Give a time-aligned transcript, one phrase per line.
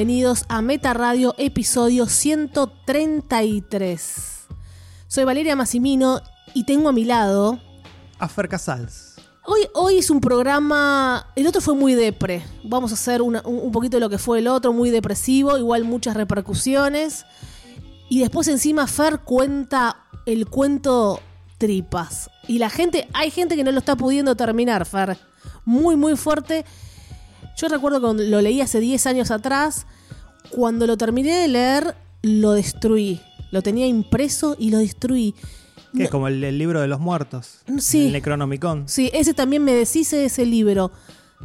[0.00, 4.44] Bienvenidos a Meta Radio, episodio 133.
[5.08, 6.20] Soy Valeria Massimino
[6.52, 7.58] y tengo a mi lado.
[8.18, 9.14] a Fer Casals.
[9.46, 11.28] Hoy, hoy es un programa.
[11.34, 12.44] El otro fue muy depre.
[12.62, 15.56] Vamos a hacer una- un, un poquito de lo que fue el otro, muy depresivo,
[15.56, 17.24] igual muchas repercusiones.
[18.10, 21.20] Y después encima Fer cuenta el cuento
[21.56, 22.28] tripas.
[22.46, 25.16] Y la gente, hay gente que no lo está pudiendo terminar, Fer.
[25.64, 26.66] Muy, muy fuerte.
[27.56, 29.86] Yo recuerdo cuando lo leí hace 10 años atrás.
[30.50, 33.20] Cuando lo terminé de leer, lo destruí.
[33.50, 35.34] Lo tenía impreso y lo destruí.
[35.96, 37.60] Que es como el, el libro de los muertos.
[37.78, 38.06] Sí.
[38.06, 38.88] El Necronomicon.
[38.88, 40.90] Sí, ese también me deshice de ese libro.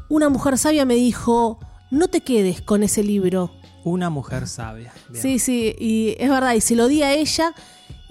[0.10, 3.52] Una mujer sabia me dijo, no te quedes con ese libro.
[3.84, 4.94] Una mujer sabia.
[5.10, 5.22] Bien.
[5.22, 7.54] Sí, sí, y es verdad, y se lo di a ella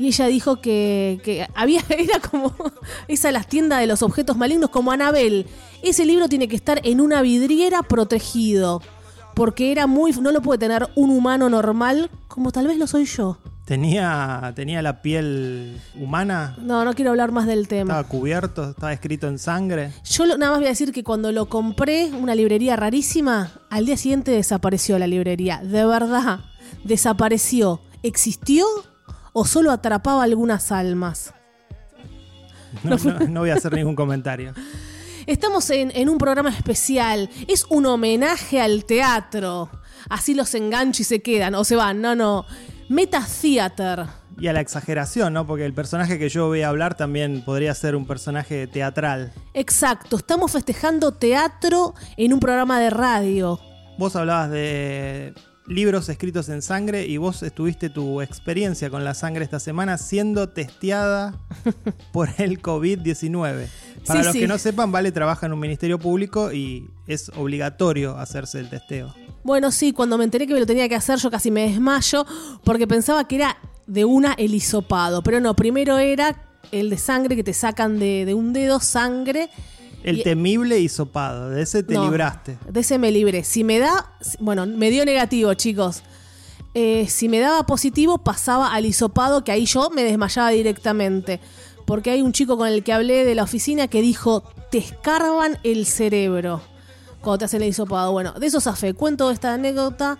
[0.00, 2.54] y ella dijo que, que había, era como
[3.06, 5.46] esa las tiendas de los objetos malignos como Anabel.
[5.82, 8.80] Ese libro tiene que estar en una vidriera protegido,
[9.34, 13.04] porque era muy, no lo puede tener un humano normal como tal vez lo soy
[13.04, 13.38] yo.
[13.64, 16.56] Tenía, tenía la piel humana.
[16.60, 17.92] No, no quiero hablar más del tema.
[17.94, 19.92] Estaba cubierto, estaba escrito en sangre.
[20.04, 23.86] Yo lo- nada más voy a decir que cuando lo compré, una librería rarísima, al
[23.86, 25.60] día siguiente desapareció la librería.
[25.62, 26.40] De verdad,
[26.82, 27.80] desapareció.
[28.02, 28.66] ¿Existió
[29.32, 31.32] o solo atrapaba algunas almas?
[32.82, 34.52] No, no- no voy a hacer ningún comentario.
[35.30, 37.30] Estamos en, en un programa especial.
[37.46, 39.70] Es un homenaje al teatro.
[40.08, 42.00] Así los engancho y se quedan o se van.
[42.00, 42.46] No, no.
[42.88, 44.06] Meta Theater.
[44.40, 45.46] Y a la exageración, ¿no?
[45.46, 49.32] Porque el personaje que yo voy a hablar también podría ser un personaje teatral.
[49.54, 50.16] Exacto.
[50.16, 53.60] Estamos festejando teatro en un programa de radio.
[53.98, 55.32] Vos hablabas de
[55.70, 60.48] libros escritos en sangre y vos estuviste tu experiencia con la sangre esta semana siendo
[60.48, 61.38] testeada
[62.12, 63.68] por el COVID-19.
[64.06, 64.40] Para Sí, los sí.
[64.40, 69.14] que no sepan, Vale trabaja en un ministerio público y es obligatorio hacerse el testeo.
[69.44, 72.26] Bueno, sí, cuando me enteré que me lo tenía que hacer, yo casi me desmayo
[72.64, 73.56] porque pensaba que era
[73.86, 75.22] de una el hisopado.
[75.22, 76.36] Pero no, primero era
[76.72, 79.48] el de sangre que te sacan de, de un dedo, sangre.
[80.02, 82.56] El Y- temible hisopado, de ese te No, libraste.
[82.70, 83.44] De ese me libré.
[83.44, 86.02] Si me da, bueno, me dio negativo, chicos.
[86.72, 91.40] Eh, si me daba positivo, pasaba al hisopado, que ahí yo me desmayaba directamente.
[91.90, 95.58] Porque hay un chico con el que hablé de la oficina que dijo, te escarban
[95.64, 96.62] el cerebro
[97.20, 98.12] cuando te hacen el hisopado.
[98.12, 98.94] Bueno, de eso zafé.
[98.94, 100.16] Cuento esta anécdota.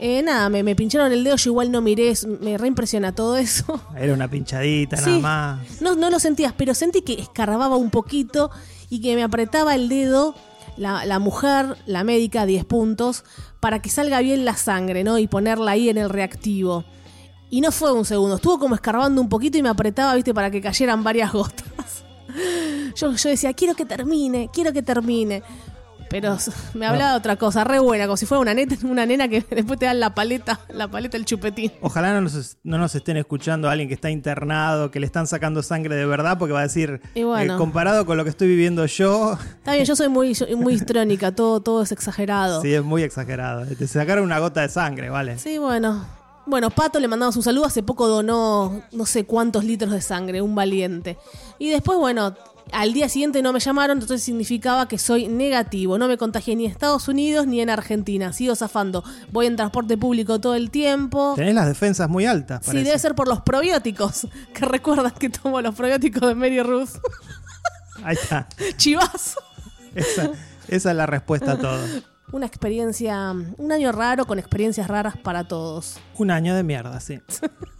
[0.00, 3.80] Eh, nada, me, me pincharon el dedo, yo igual no miré, me reimpresiona todo eso.
[3.96, 5.06] Era una pinchadita Sí.
[5.06, 5.80] nada más.
[5.80, 8.50] No, no lo sentías, pero sentí que escarbaba un poquito
[8.90, 10.34] y que me apretaba el dedo
[10.76, 13.24] la, la mujer, la médica, 10 puntos,
[13.60, 15.18] para que salga bien la sangre, ¿no?
[15.18, 16.84] Y ponerla ahí en el reactivo.
[17.50, 20.50] Y no fue un segundo, estuvo como escarbando un poquito y me apretaba, viste, para
[20.50, 22.04] que cayeran varias gotas.
[22.94, 25.42] Yo, yo decía, quiero que termine, quiero que termine.
[26.10, 26.38] Pero
[26.72, 29.40] me hablaba de otra cosa, re buena, como si fuera una, neta, una nena que
[29.50, 31.70] después te dan la paleta, la paleta, el chupetín.
[31.82, 35.62] Ojalá no nos, no nos estén escuchando alguien que está internado, que le están sacando
[35.62, 37.54] sangre de verdad, porque va a decir, Y bueno.
[37.54, 41.34] eh, comparado con lo que estoy viviendo yo, Está bien, yo soy muy, muy histrónica,
[41.34, 42.62] todo, todo es exagerado.
[42.62, 43.66] sí, es muy exagerado.
[43.66, 45.38] Te sacaron una gota de sangre, ¿vale?
[45.38, 46.06] Sí, bueno.
[46.48, 47.66] Bueno, Pato le mandamos un saludo.
[47.66, 51.18] Hace poco donó no sé cuántos litros de sangre, un valiente.
[51.58, 52.34] Y después, bueno,
[52.72, 55.98] al día siguiente no me llamaron, entonces significaba que soy negativo.
[55.98, 58.32] No me contagié ni en Estados Unidos ni en Argentina.
[58.32, 59.04] Sigo zafando.
[59.30, 61.34] Voy en transporte público todo el tiempo.
[61.36, 64.26] Tenés las defensas muy altas, Sí, debe ser por los probióticos.
[64.54, 66.90] Que recuerdan que tomo los probióticos de Mary Ruth.
[68.02, 68.48] Ahí está.
[68.76, 69.40] Chivazo.
[69.94, 70.30] Esa,
[70.68, 71.78] esa es la respuesta a todo.
[72.30, 75.98] Una experiencia, un año raro con experiencias raras para todos.
[76.16, 77.20] Un año de mierda, sí.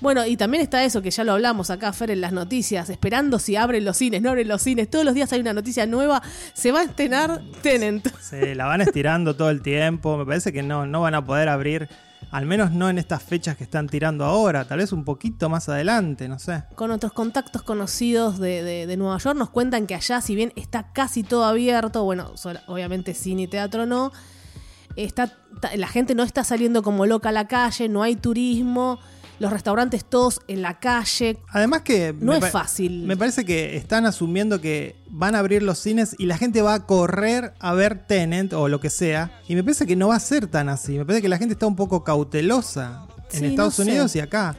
[0.00, 3.38] Bueno, y también está eso que ya lo hablamos acá, Fer, en las noticias, esperando
[3.38, 4.90] si abren los cines, no abren los cines.
[4.90, 6.22] Todos los días hay una noticia nueva.
[6.52, 8.06] Se va a estrenar Tenant.
[8.20, 10.16] Se la van estirando todo el tiempo.
[10.16, 11.88] Me parece que no, no van a poder abrir
[12.34, 15.68] Al menos no en estas fechas que están tirando ahora, tal vez un poquito más
[15.68, 16.64] adelante, no sé.
[16.74, 20.52] Con otros contactos conocidos de, de- de Nueva York nos cuentan que allá, si bien
[20.56, 22.32] está casi todo abierto, bueno,
[22.66, 24.10] obviamente cine y teatro no,
[24.96, 25.32] está,
[25.76, 28.98] la gente no está saliendo como loca a la calle, no hay turismo,
[29.38, 31.38] los restaurantes todos en la calle.
[31.48, 32.14] Además que...
[32.18, 33.02] No es fácil.
[33.04, 36.74] Me parece que están asumiendo que van a abrir los cines y la gente va
[36.74, 39.32] a correr a ver Tenant o lo que sea.
[39.48, 40.98] Y me parece que no va a ser tan así.
[40.98, 43.90] Me parece que la gente está un poco cautelosa en Sí, Estados no sé.
[43.90, 44.56] Unidos y acá.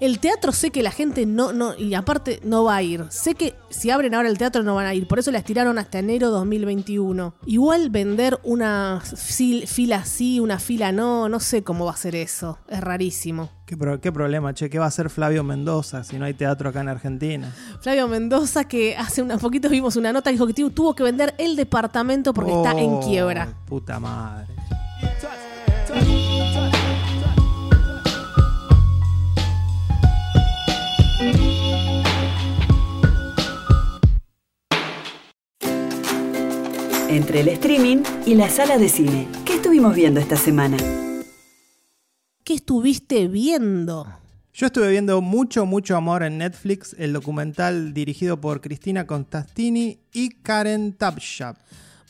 [0.00, 3.06] El teatro sé que la gente no, no, y aparte no va a ir.
[3.10, 5.08] Sé que si abren ahora el teatro no van a ir.
[5.08, 7.34] Por eso la estiraron hasta enero 2021.
[7.46, 12.14] Igual vender una fil- fila sí, una fila no, no sé cómo va a ser
[12.14, 12.58] eso.
[12.68, 13.50] Es rarísimo.
[13.68, 14.70] ¿Qué, pro- qué problema, che?
[14.70, 17.54] ¿Qué va a hacer Flavio Mendoza si no hay teatro acá en Argentina?
[17.82, 21.34] Flavio Mendoza, que hace unos poquitos vimos una nota, dijo que tu- tuvo que vender
[21.36, 23.46] el departamento porque está en Oh, quiebra.
[23.66, 24.46] Puta madre.
[37.08, 39.28] Entre el streaming y la sala de cine.
[39.44, 40.76] ¿Qué estuvimos viendo esta semana?
[42.48, 44.06] ¿Qué estuviste viendo?
[44.54, 50.30] Yo estuve viendo mucho, mucho amor en Netflix, el documental dirigido por Cristina Constantini y
[50.30, 51.58] Karen Tapshap.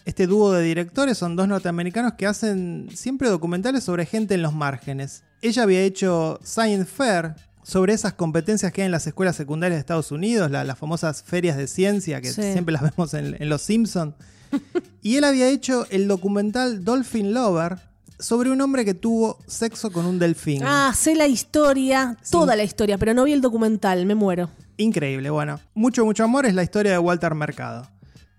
[0.04, 4.54] Este dúo de directores son dos norteamericanos que hacen siempre documentales sobre gente en los
[4.54, 5.24] márgenes.
[5.42, 7.34] Ella había hecho Science Fair
[7.64, 11.24] sobre esas competencias que hay en las escuelas secundarias de Estados Unidos, la- las famosas
[11.24, 12.52] ferias de ciencia que Sí.
[12.52, 14.14] siempre las vemos en, en Los Simpsons.
[15.02, 17.88] y él había hecho el documental Dolphin Lover
[18.18, 20.62] sobre un hombre que tuvo sexo con un delfín.
[20.64, 24.50] Ah, sé la historia, toda la historia, pero no vi el documental, me muero.
[24.76, 25.60] Increíble, bueno.
[25.74, 27.88] Mucho, mucho amor es la historia de Walter Mercado.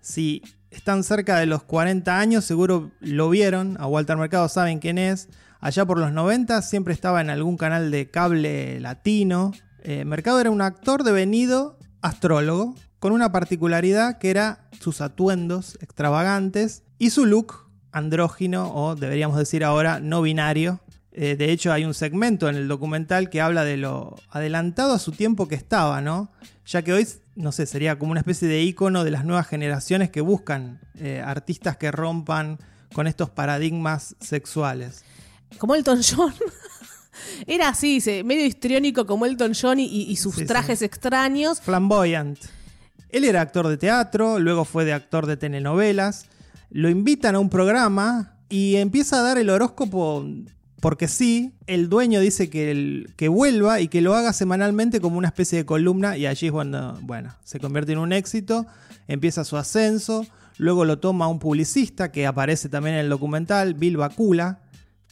[0.00, 3.76] Si están cerca de los 40 años, seguro lo vieron.
[3.80, 5.28] A Walter Mercado saben quién es.
[5.60, 9.52] Allá por los 90 siempre estaba en algún canal de cable latino.
[9.82, 16.82] Eh, Mercado era un actor devenido astrólogo, con una particularidad que era sus atuendos extravagantes
[16.98, 20.80] y su look andrógino, o deberíamos decir ahora no binario.
[21.12, 24.98] Eh, de hecho, hay un segmento en el documental que habla de lo adelantado a
[24.98, 26.30] su tiempo que estaba, ¿no?
[26.66, 30.10] Ya que hoy, no sé, sería como una especie de ícono de las nuevas generaciones
[30.10, 32.58] que buscan eh, artistas que rompan
[32.92, 35.04] con estos paradigmas sexuales.
[35.58, 36.32] Como Elton John.
[37.46, 40.46] Era así, medio histriónico como Elton John y, y sus Sí, sí.
[40.46, 41.60] trajes extraños.
[41.60, 42.38] Flamboyant.
[43.10, 46.26] Él era actor de teatro, luego fue de actor de telenovelas.
[46.70, 50.24] Lo invitan a un programa y empieza a dar el horóscopo
[50.80, 51.52] porque sí.
[51.66, 55.66] El dueño dice que, que vuelva y que lo haga semanalmente como una especie de
[55.66, 58.66] columna y allí es cuando, bueno, se convierte en un éxito,
[59.06, 60.26] empieza su ascenso.
[60.58, 64.60] Luego lo toma un publicista que aparece también en el documental, Bill Bakula,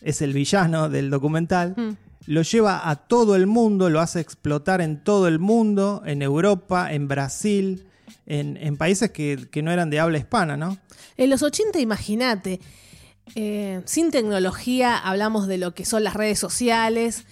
[0.03, 1.75] es el villano del documental.
[1.77, 2.08] Mm.
[2.27, 6.93] Lo lleva a todo el mundo, lo hace explotar en todo el mundo, en Europa,
[6.93, 7.87] en Brasil,
[8.27, 10.77] en, en países que, que no eran de habla hispana, ¿no?
[11.17, 12.61] En los 80, imagínate,
[13.35, 17.25] eh, sin tecnología hablamos de lo que son las redes sociales,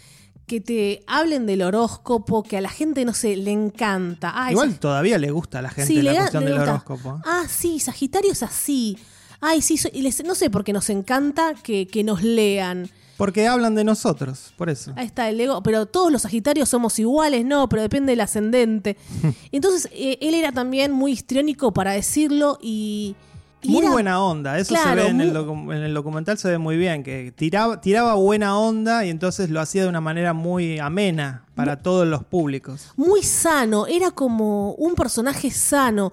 [0.46, 4.32] que te hablen del horóscopo, que a la gente, no sé, le encanta.
[4.34, 6.72] Ah, Igual todavía le gusta a la gente Sí, la le cuestión le del gusta.
[6.72, 7.20] horóscopo.
[7.26, 8.96] Ah, sí, Sagitario es así.
[9.40, 12.88] Ay, sí, so- y les- no sé por qué nos encanta que, que nos lean.
[13.16, 14.92] Porque hablan de nosotros, por eso.
[14.96, 18.96] Ahí está el ego, pero todos los Sagitarios somos iguales, no, pero depende del ascendente.
[19.52, 23.16] Entonces, eh, él era también muy histriónico para decirlo y.
[23.62, 25.94] y Muy era- buena onda, eso Claro, se ve en el, muy- docu- en el
[25.94, 29.88] documental, se ve muy bien, que tiraba, tiraba buena onda y entonces lo hacía de
[29.88, 32.92] una manera muy amena para todos los públicos.
[32.96, 36.12] muy sano, era como un personaje sano.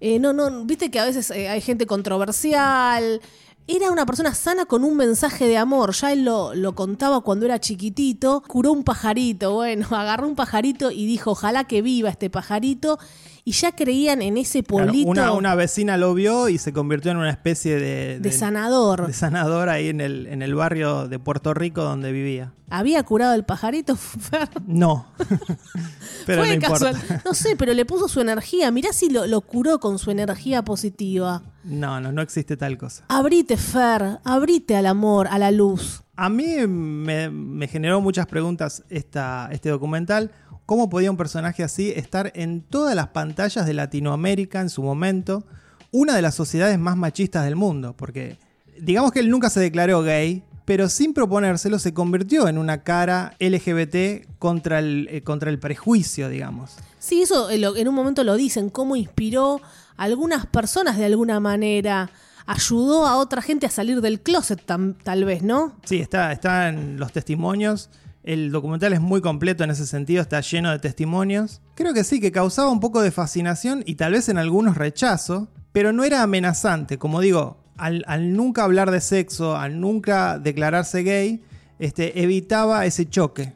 [0.00, 3.20] Eh, no, no, viste que a veces eh, hay gente controversial.
[3.66, 5.92] Era una persona sana con un mensaje de amor.
[5.92, 8.42] Ya él lo, lo contaba cuando era chiquitito.
[8.46, 9.52] Curó un pajarito.
[9.52, 12.98] Bueno, agarró un pajarito y dijo, ojalá que viva este pajarito.
[13.44, 17.10] Y ya creían en ese Claro, pueblito una, una vecina lo vio y se convirtió
[17.10, 19.06] en una especie de, de sanador.
[19.06, 22.52] de sanador ahí en el, en el barrio de Puerto Rico donde vivía.
[22.68, 23.96] ¿Había curado el pajarito?
[23.96, 24.48] Fer?
[24.66, 25.06] No.
[26.26, 26.92] Pero Fue no importa.
[26.92, 27.22] casual.
[27.24, 28.70] No sé, pero le puso su energía.
[28.70, 31.42] Mirá si lo, lo curó con su energía positiva.
[31.64, 33.04] No, no, no existe tal cosa.
[33.08, 36.02] Abrite, Fer, abrite al amor, a la luz.
[36.16, 40.30] A mí me, me generó muchas preguntas esta, este documental.
[40.70, 45.42] ¿Cómo podía un personaje así estar en todas las pantallas de Latinoamérica en su momento?
[45.90, 47.96] Una de las sociedades más machistas del mundo.
[47.96, 48.38] Porque
[48.80, 53.34] digamos que él nunca se declaró gay, pero sin proponérselo se convirtió en una cara
[53.40, 56.76] LGBT contra el, eh, contra el prejuicio, digamos.
[57.00, 59.60] Sí, eso eh, en un momento lo dicen, cómo inspiró
[59.96, 62.10] a algunas personas de alguna manera
[62.46, 65.74] ayudó a otra gente a salir del closet tam- tal vez, ¿no?
[65.84, 67.90] Sí, está, está en los testimonios.
[68.22, 71.62] El documental es muy completo en ese sentido, está lleno de testimonios.
[71.74, 75.48] Creo que sí, que causaba un poco de fascinación y tal vez en algunos rechazo,
[75.72, 76.98] pero no era amenazante.
[76.98, 81.42] Como digo, al, al nunca hablar de sexo, al nunca declararse gay,
[81.78, 83.54] este, evitaba ese choque.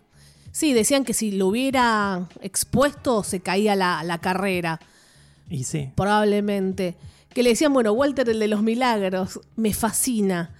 [0.50, 4.80] Sí, decían que si lo hubiera expuesto se caía la, la carrera,
[5.50, 6.94] Y sí, probablemente.
[7.34, 10.54] Que le decían, bueno, Walter el de los milagros, me fascina.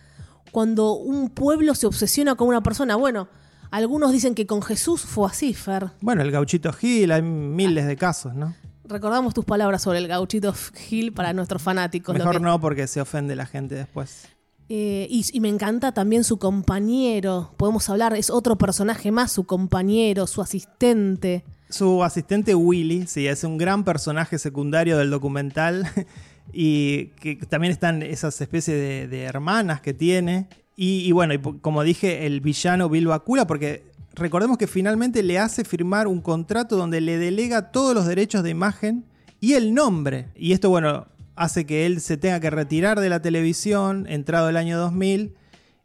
[0.51, 3.29] Cuando un pueblo se obsesiona con una persona, bueno,
[3.71, 5.91] algunos dicen que con Jesús fue así, Fer.
[6.01, 8.55] bueno, el gauchito Gil, hay miles de casos, ¿no?
[8.87, 12.15] Recordamos tus palabras sobre el gauchito Gil para nuestros fanáticos.
[12.15, 14.29] lo Mejor que- no porque se ofende la gente después.
[14.69, 17.53] Eh, y, y me encanta también su compañero.
[17.57, 21.45] Podemos hablar, es otro personaje más, su compañero, su asistente.
[21.71, 25.89] Su asistente Willy, sí, es un gran personaje secundario del documental
[26.53, 30.49] y que también están esas especies de, de hermanas que tiene.
[30.77, 35.65] Y, bueno, y como dije, el villano Bill Bakula, porque recordemos que finalmente le hace
[35.65, 39.05] firmar un contrato donde le delega todos los derechos de imagen
[39.41, 40.29] y el nombre.
[40.35, 44.57] Y esto, bueno, hace que él se tenga que retirar de la televisión entrado el
[44.57, 45.35] año 2000.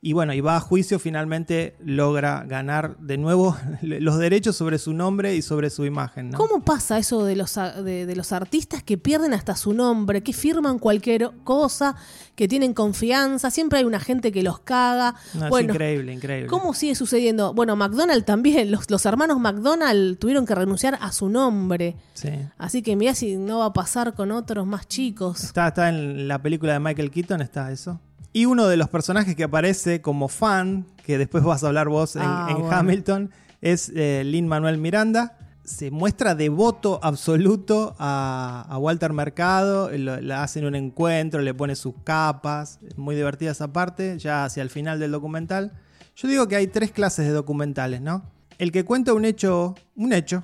[0.02, 4.94] Y bueno, y va a juicio, finalmente logra ganar de nuevo los derechos sobre su
[4.94, 6.30] nombre y sobre su imagen.
[6.30, 6.38] ¿no?
[6.38, 10.32] ¿Cómo pasa eso de los, de, de los artistas que pierden hasta su nombre, que
[10.32, 11.98] firman cualquier cosa,
[12.36, 13.52] que tienen confianza?
[13.52, 15.16] Siempre hay una gente que los caga.
[15.34, 16.48] No, es increíble, increíble.
[16.48, 17.54] ¿cómo sigue sucediendo?
[17.54, 21.98] Bueno, McDonald también, los, los hermanos McDonald tuvieron que renunciar a su nombre.
[22.14, 22.30] Sí.
[22.58, 25.44] Así que mirá si no va a pasar con otros más chicos.
[25.44, 28.00] Está, está en la película de Michael Keaton, está eso.
[28.34, 32.16] Y uno de los personajes que aparece como fan, que después vas a hablar vos
[32.16, 32.76] en, Ah, en bueno.
[32.78, 33.32] Hamilton,
[33.62, 35.36] es Lin Manuel Miranda.
[35.64, 41.76] Se muestra devoto absoluto a, a Walter Mercado, lo- le hacen un encuentro, le pone
[41.76, 45.74] sus capas, muy divertida esa parte, ya hacia el final del documental.
[46.16, 48.24] Yo digo que hay tres clases de documentales, ¿no?
[48.58, 50.44] El que cuenta un hecho, un hecho,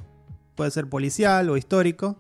[0.55, 2.17] puede ser policial o histórico,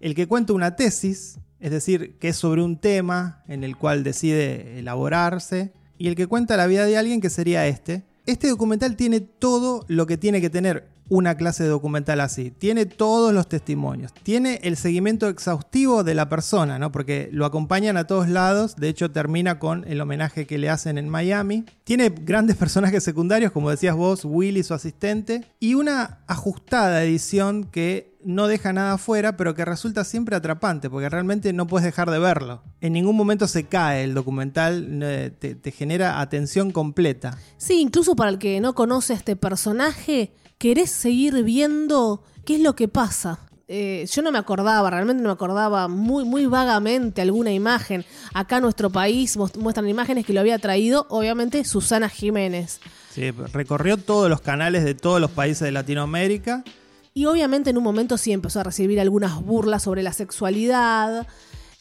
[0.00, 4.04] el que cuenta una tesis, es decir, que es sobre un tema en el cual
[4.04, 8.04] decide elaborarse, y el que cuenta la vida de alguien, que sería este.
[8.26, 12.50] Este documental tiene todo lo que tiene que tener una clase de documental así.
[12.50, 14.12] Tiene todos los testimonios.
[14.22, 16.90] Tiene el seguimiento exhaustivo de la persona, ¿no?
[16.90, 18.76] Porque lo acompañan a todos lados.
[18.76, 21.64] De hecho, termina con el homenaje que le hacen en Miami.
[21.84, 25.44] Tiene grandes personajes secundarios, como decías vos, Willy, su asistente.
[25.60, 31.08] Y una ajustada edición que no deja nada afuera, pero que resulta siempre atrapante, porque
[31.08, 32.62] realmente no puedes dejar de verlo.
[32.80, 37.38] En ningún momento se cae el documental, eh, te, te genera atención completa.
[37.56, 42.60] Sí, incluso para el que no conoce a este personaje, querés seguir viendo qué es
[42.60, 43.38] lo que pasa.
[43.68, 48.04] Eh, yo no me acordaba, realmente no me acordaba muy, muy vagamente alguna imagen.
[48.34, 52.80] Acá en nuestro país muestran imágenes que lo había traído, obviamente, Susana Jiménez.
[53.10, 56.62] Sí, recorrió todos los canales de todos los países de Latinoamérica.
[57.16, 61.26] Y obviamente en un momento sí empezó a recibir algunas burlas sobre la sexualidad,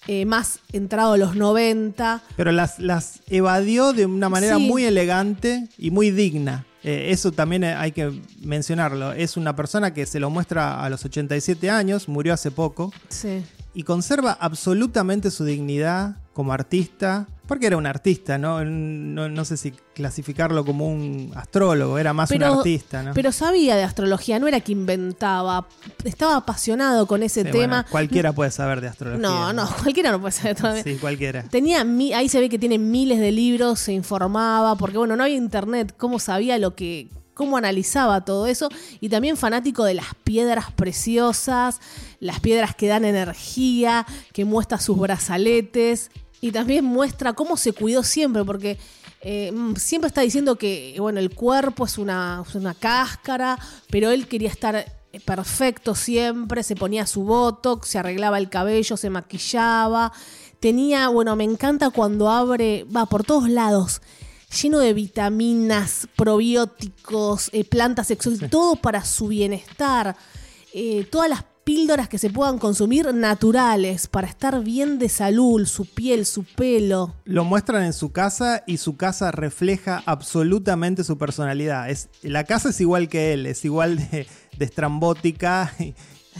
[0.07, 2.23] eh, más entrado a los 90.
[2.37, 4.65] Pero las, las evadió de una manera Sí.
[4.65, 6.65] muy elegante y muy digna.
[6.83, 9.11] Eh, eso también hay que mencionarlo.
[9.11, 13.43] Es una persona que se lo muestra a los 87 años, murió hace poco, Sí.
[13.73, 18.63] y conserva absolutamente su dignidad como artista, porque era un artista, ¿no?
[18.65, 23.13] No, no sé si clasificarlo como un astrólogo, era más un artista, ¿no?
[23.13, 25.67] pero sabía de astrología, no era que inventaba,
[26.03, 27.67] estaba apasionado con ese Sí, tema.
[27.77, 29.27] bueno, cualquiera puede saber de astrología.
[29.29, 30.83] no, no, cualquiera no puede saber todavía.
[30.83, 31.43] Sí, cualquiera.
[31.43, 31.85] Tenía,
[32.15, 35.93] ahí se ve que tiene miles de libros, se informaba, porque bueno, no había internet,
[35.97, 41.79] cómo sabía lo que, cómo analizaba todo eso, y también fanático de las piedras preciosas,
[42.19, 46.11] las piedras que dan energía, que muestra sus brazaletes,
[46.41, 48.77] y también muestra cómo se cuidó siempre, porque
[49.21, 53.57] eh, mm, siempre está diciendo que, bueno, el cuerpo es una, es una cáscara,
[53.89, 54.85] pero él quería estar
[55.19, 60.11] perfecto siempre, se ponía su botox, se arreglaba el cabello, se maquillaba.
[60.59, 64.01] Tenía, bueno, me encanta cuando abre, va por todos lados,
[64.61, 70.15] lleno de vitaminas, probióticos, eh, plantas exóticas, todo para su bienestar.
[70.73, 75.85] Eh, todas las píldoras que se puedan consumir naturales para estar bien de salud, su
[75.85, 77.15] piel, su pelo.
[77.25, 81.89] Lo muestran en su casa y su casa refleja absolutamente su personalidad.
[81.89, 85.73] Es, la casa es igual que él, es igual de, de estrambótica.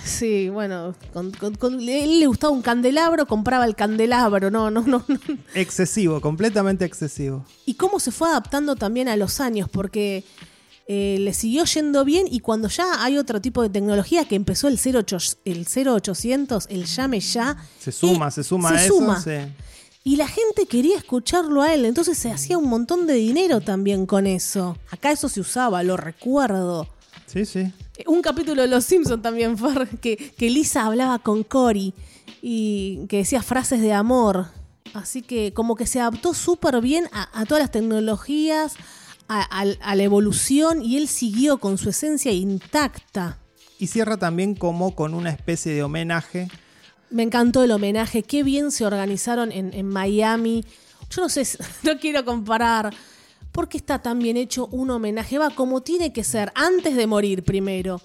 [0.03, 4.81] Sí, bueno, con, con- con- él le gustaba un candelabro, compraba el candelabro, no, no,
[4.81, 5.17] no, no.
[5.53, 7.45] Excesivo, completamente excesivo.
[7.65, 10.23] Y cómo se fue adaptando también a los años, porque
[10.87, 14.67] eh, le siguió yendo bien y cuando ya hay otro tipo de tecnología que empezó
[14.67, 18.93] el, 08, el 0800, el llame ya, Se suma, eh, se suma se a eso.
[18.95, 19.21] suma.
[19.21, 19.31] sí.
[20.03, 24.05] Y la gente quería escucharlo a él, entonces se hacía un montón de dinero también
[24.05, 24.77] con eso.
[24.91, 26.87] Acá eso se usaba, lo recuerdo.
[27.25, 27.73] Sí, sí.
[28.05, 31.95] Un capítulo de Los Simpsons también, Fer, que, que Lisa hablaba con Cory
[32.43, 34.45] y que decía frases de amor.
[34.93, 38.75] Así que como que se adaptó súper bien a, a todas las tecnologías,
[39.27, 43.39] a, a- a la evolución y él siguió con su esencia intacta.
[43.79, 46.47] Y cierra también como con una especie de homenaje.
[47.09, 50.63] Me encantó el homenaje, qué bien se organizaron en, en Miami.
[51.09, 51.45] Yo no sé,
[51.83, 52.93] no quiero comparar.
[53.51, 55.37] ¿Por qué está tan bien hecho un homenaje?
[55.37, 58.01] Va como tiene que ser, antes de morir primero.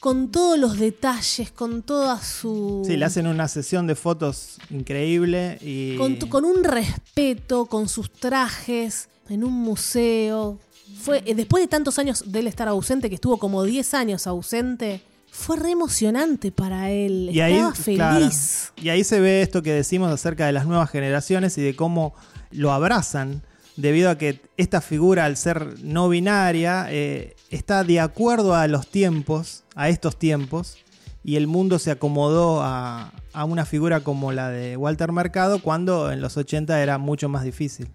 [0.00, 2.82] Con todos los detalles, con toda su...
[2.86, 5.96] Sí, le hacen una sesión de fotos increíble y...
[6.30, 10.58] con un respeto, con sus trajes, en un museo.
[11.02, 14.26] Fue, eh, después de tantos años de él estar ausente, que estuvo como 10 años
[14.26, 17.30] ausente, fue re emocionante para él.
[17.32, 18.72] Y ahí, Estaba claro, feliz.
[18.76, 22.12] y ahí se ve esto que decimos acerca de las nuevas generaciones y de cómo
[22.50, 23.42] lo abrazan,
[23.76, 28.88] debido a que esta figura, al ser no binaria, eh, está de acuerdo a los
[28.88, 30.76] tiempos, a estos tiempos,
[31.22, 36.10] y el mundo se acomodó a, a una figura como la de Walter Mercado, cuando
[36.10, 37.88] en los 80 era mucho más difícil.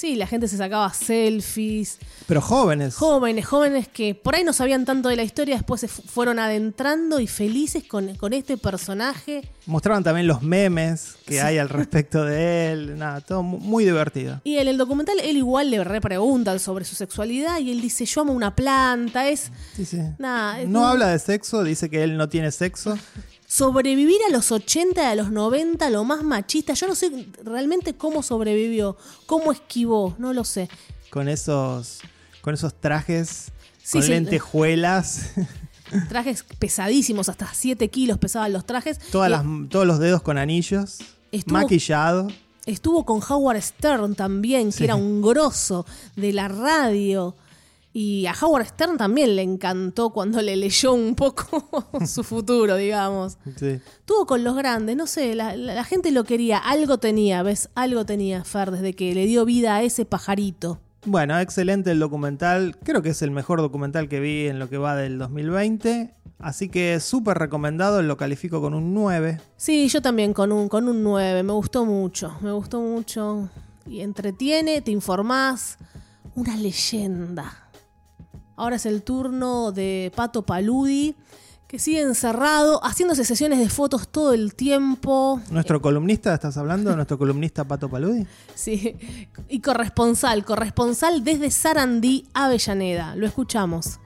[0.00, 1.98] Sí, la gente se sacaba selfies.
[2.26, 2.94] Pero jóvenes.
[2.94, 6.38] Jóvenes, jóvenes que por ahí no sabían tanto de la historia, después se fu- fueron
[6.38, 9.42] adentrando y felices con, con este personaje.
[9.66, 12.96] Mostraban también los memes que hay al respecto de él.
[12.98, 14.40] Nada, todo mu- muy divertido.
[14.42, 18.22] Y en el documental él igual le repreguntan sobre su sexualidad y él dice, yo
[18.22, 19.98] amo una planta, es Sí, sí.
[20.18, 22.96] nada, es No un- habla de sexo, dice que él no tiene sexo.
[23.54, 26.72] sobrevivir a los 80 y a los 90, lo más machista.
[26.74, 30.68] Yo no sé realmente cómo sobrevivió, cómo esquivó, no lo sé.
[31.10, 31.98] Con esos,
[32.42, 33.50] con esos trajes,
[33.82, 34.10] Sí, con sí.
[34.10, 35.30] lentejuelas,
[36.08, 39.00] Trajes pesadísimos, hasta 7 kilos pesaban los trajes.
[39.10, 40.98] todas las, todos los dedos con anillos,
[41.32, 42.28] Estuvo- maquillado.
[42.66, 44.84] Estuvo con Howard Stern también, que Sí.
[44.84, 47.34] era un grosso de la radio.
[47.92, 53.36] Y a Howard Stern también le encantó cuando le leyó un poco su futuro, digamos.
[53.58, 53.80] Sí.
[53.98, 57.68] Estuvo con los grandes, no sé, la, la- la gente lo quería, algo tenía, ¿ves?
[57.74, 60.78] Algo tenía Fer desde que le dio vida a ese pajarito.
[61.04, 62.76] Bueno, excelente el documental.
[62.84, 66.14] Creo que es el mejor documental que vi en lo que va del 2020.
[66.38, 69.40] Así que súper recomendado, lo califico con un 9.
[69.56, 73.48] Sí, yo también con un, con un 9, me gustó mucho, me gustó mucho.
[73.86, 75.76] Y entretiene, te informás.
[76.36, 77.69] Una leyenda.
[78.60, 81.16] Ahora es el turno de Pato Paludi,
[81.66, 85.40] que sigue encerrado, haciéndose sesiones de fotos todo el tiempo.
[85.50, 86.94] ¿Nuestro columnista estás hablando?
[86.94, 88.26] ¿Nuestro columnista Pato Paludi?
[88.54, 88.98] Sí,
[89.48, 93.16] y corresponsal, corresponsal desde Sarandí, Avellaneda.
[93.16, 93.98] Lo escuchamos.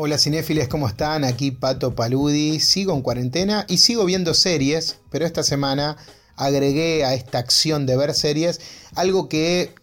[0.00, 1.24] Hola cinéfiles, ¿cómo están?
[1.24, 2.60] Aquí Pato Paludi.
[2.60, 5.96] Sigo en cuarentena y sigo viendo series, pero esta semana
[6.36, 8.60] agregué a esta acción de ver series
[8.94, 9.74] algo que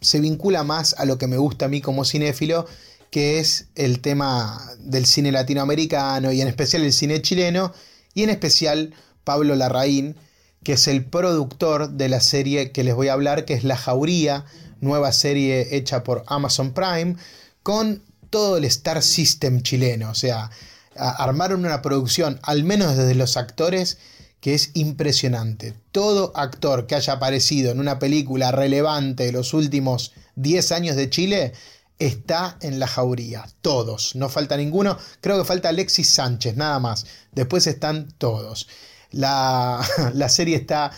[0.00, 2.66] se vincula más a lo que me gusta a mí como cinéfilo,
[3.10, 7.72] que es el tema del cine latinoamericano y en especial el cine chileno
[8.14, 10.14] y en especial Pablo Larraín,
[10.62, 13.76] que es el productor de la serie que les voy a hablar, que es La
[13.76, 14.44] Jauría,
[14.80, 17.16] nueva serie hecha por Amazon Prime,
[17.64, 20.10] con todo el Star System chileno.
[20.10, 20.50] O sea,
[20.96, 23.98] armaron una producción, al menos desde los actores,
[24.40, 25.74] que es impresionante.
[25.92, 31.10] Todo actor que haya aparecido en una película relevante de los últimos 10 años de
[31.10, 31.52] Chile
[32.00, 33.46] está en la jauría.
[33.60, 34.98] Todos, no falta ninguno.
[35.20, 37.06] Creo que falta Alexis Sánchez, nada más.
[37.30, 38.66] Después están todos.
[39.12, 39.80] La,
[40.12, 40.90] la serie está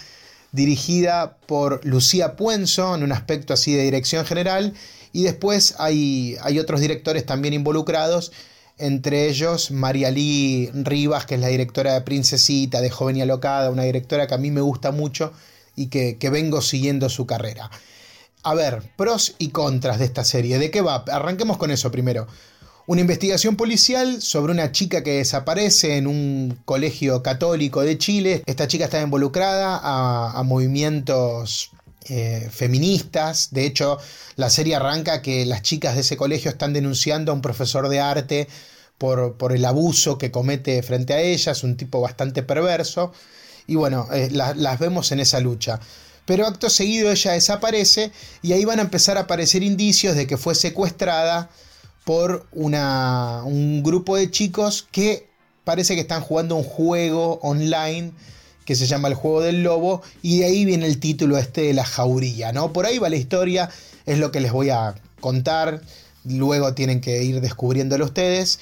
[0.53, 4.73] dirigida por Lucía Puenzo en un aspecto así de dirección general
[5.17, 8.33] y después hay, hay otros directores también involucrados,
[8.77, 13.71] entre ellos María Lee Rivas, que es la directora de Princesita, de Joven y Alocada,
[13.71, 15.33] una directora que a mí me gusta mucho
[15.75, 17.71] y que, que vengo siguiendo su carrera.
[18.43, 20.59] A ver, pros y contras de esta serie.
[20.59, 21.03] ¿De qué va?
[21.11, 22.27] Arranquemos con eso primero.
[22.87, 28.43] Una investigación policial sobre una chica que desaparece en un colegio católico de Chile.
[28.45, 29.81] Esta chica está involucrada
[30.39, 31.71] a movimientos
[32.09, 33.49] eh, feministas.
[33.51, 33.99] De hecho,
[34.37, 38.01] la serie arranca que las chicas de ese colegio están denunciando a un profesor de
[38.01, 38.49] arte
[38.99, 43.13] por, el abuso que comete frente a ellas, un tipo bastante perverso.
[43.67, 45.81] Y bueno, eh, la- las vemos en esa lucha.
[46.25, 48.11] Pero acto seguido ella desaparece
[48.43, 51.51] y ahí van a empezar a aparecer indicios de que fue secuestrada
[52.05, 55.29] por un grupo de chicos que
[55.65, 58.13] parece que están jugando un juego online
[58.67, 61.73] que se llama El juego del lobo, y de ahí viene el título este de
[61.73, 62.73] la jauría, ¿no?
[62.75, 63.71] Por ahí va la historia,
[64.05, 65.81] es lo que les voy a contar,
[66.25, 68.59] luego tienen que ir descubriéndolo ustedes.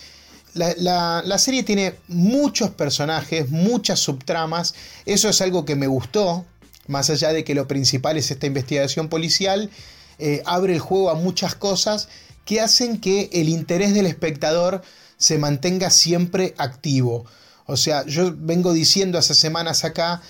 [0.52, 4.74] La, la- la serie tiene muchos personajes, muchas subtramas,
[5.06, 6.44] eso es algo que me gustó,
[6.86, 9.70] más allá de que lo principal es esta investigación policial,
[10.18, 12.08] eh, abre el juego a muchas cosas
[12.44, 14.82] que hacen que el interés del espectador
[15.16, 17.24] se mantenga siempre activo.
[17.66, 20.22] O sea, yo vengo diciendo hace semanas acá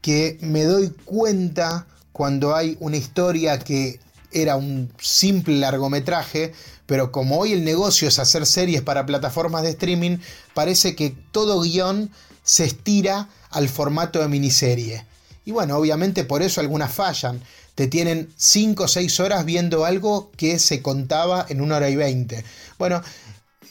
[0.00, 4.00] que me doy cuenta cuando hay una historia que
[4.32, 6.52] era un simple largometraje,
[6.86, 10.18] pero como hoy el negocio es hacer series para plataformas de streaming,
[10.54, 12.10] parece que todo guion
[12.42, 15.06] se estira al formato de miniserie.
[15.44, 17.42] Y bueno, obviamente por eso algunas fallan.
[17.74, 21.96] Te tienen 5 o 6 horas viendo algo que se contaba en una hora y
[21.96, 22.44] 20.
[22.78, 23.02] Bueno,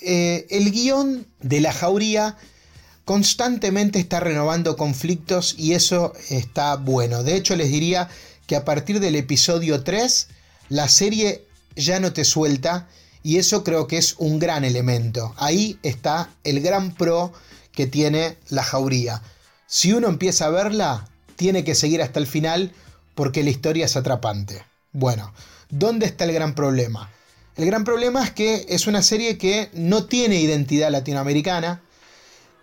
[0.02, 2.36] eh, el guion de la jauría
[3.06, 7.24] constantemente está renovando conflictos y eso está bueno.
[7.24, 8.10] De hecho, les diría
[8.48, 10.28] que a partir del episodio 3,
[10.70, 12.88] la serie ya no te suelta
[13.24, 15.34] y eso creo que es un gran elemento.
[15.38, 17.34] Ahí está el gran pro
[17.72, 19.22] que tiene la jauría.
[19.68, 22.74] Si uno empieza a verla, tiene que seguir hasta el final
[23.16, 24.64] porque la historia es atrapante.
[24.92, 25.34] Bueno,
[25.70, 27.10] ¿dónde está el gran problema?
[27.56, 31.82] El gran problema es que es una serie que no tiene identidad latinoamericana,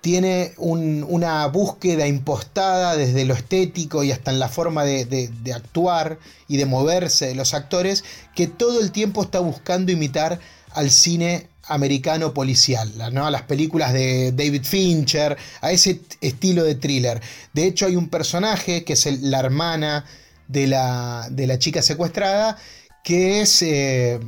[0.01, 6.19] tiene un- una búsqueda impostada desde lo estético y hasta en la forma de, actuar
[6.47, 10.39] y de moverse de los actores, que todo el tiempo está buscando imitar
[10.73, 17.21] al cine americano policial, a las películas de David Fincher, a ese estilo de thriller.
[17.53, 20.05] De hecho, hay un personaje que es la hermana
[20.47, 22.57] de la, de la chica secuestrada,
[23.05, 24.19] que es eh,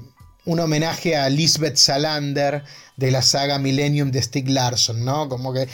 [0.47, 2.65] un homenaje a Lisbeth Salander
[2.97, 5.29] de la saga Millennium de Stieg Larsson, ¿no?
[5.29, 5.69] Como que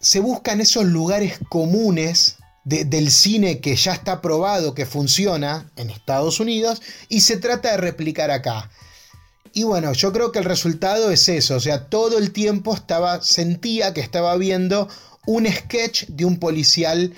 [0.00, 5.90] se buscan esos lugares comunes de- del cine que ya está probado que funciona en
[5.90, 8.70] Estados Unidos y se trata de replicar acá.
[9.52, 13.22] Y bueno, yo creo que el resultado es eso, o sea, todo el tiempo estaba,
[13.22, 14.88] sentía que estaba viendo
[15.26, 17.14] un sketch de un policial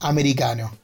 [0.00, 0.76] americano.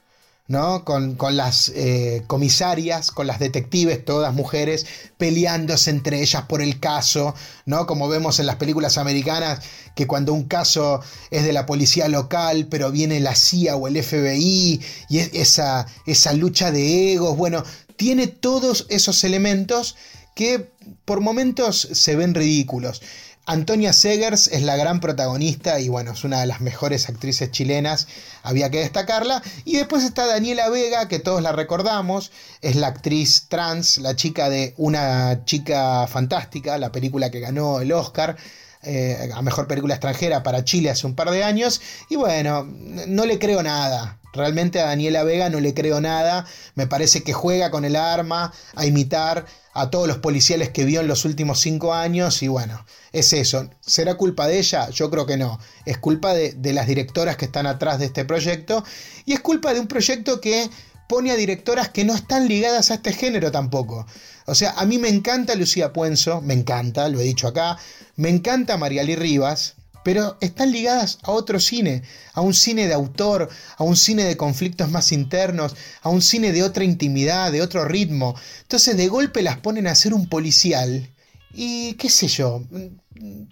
[0.49, 0.83] ¿No?
[0.83, 4.85] Con, con las eh, comisarias, con las detectives, todas mujeres,
[5.17, 7.33] peleándose entre ellas por el caso,
[7.65, 7.85] ¿no?
[7.85, 9.59] Como vemos en las películas americanas,
[9.95, 13.95] que cuando un caso es de la policía local, pero viene la CIA o el
[14.03, 17.63] FBI, y es- esa, esa lucha de egos, bueno,
[17.95, 19.95] tiene todos esos elementos
[20.35, 20.71] que
[21.05, 23.01] por momentos se ven ridículos.
[23.49, 28.07] Antonia Segers es la gran protagonista y bueno, es una de las mejores actrices chilenas,
[28.43, 29.41] había que destacarla.
[29.65, 32.31] Y después está Daniela Vega, que todos la recordamos,
[32.61, 37.91] es la actriz trans, la chica de Una chica fantástica, la película que ganó el
[37.91, 38.37] Oscar.
[38.83, 42.67] eh, a mejor película extranjera para Chile hace un par de años y bueno,
[43.07, 47.33] no le creo nada, realmente a Daniela Vega no le creo nada, me parece que
[47.33, 51.59] juega con el arma a imitar a todos los policiales que vio en los últimos
[51.59, 53.69] cinco años y bueno, es eso.
[53.79, 54.89] ¿Será culpa de ella?
[54.89, 55.59] Yo creo que no.
[55.85, 58.83] Es culpa de, las directoras que están atrás de este proyecto
[59.25, 60.69] y es culpa de un proyecto que
[61.07, 64.05] pone a directoras que no están ligadas a este género tampoco.
[64.45, 67.77] O sea, a mí me encanta Lucía Puenzo, me encanta, lo he dicho acá,
[68.15, 73.49] me encanta Mariali Rivas, pero están ligadas a otro cine, a un cine de autor,
[73.77, 77.85] a un cine de conflictos más internos, a un cine de otra intimidad, de otro
[77.85, 78.35] ritmo.
[78.61, 81.09] Entonces de golpe las ponen a hacer un policial
[81.53, 82.63] y qué sé yo,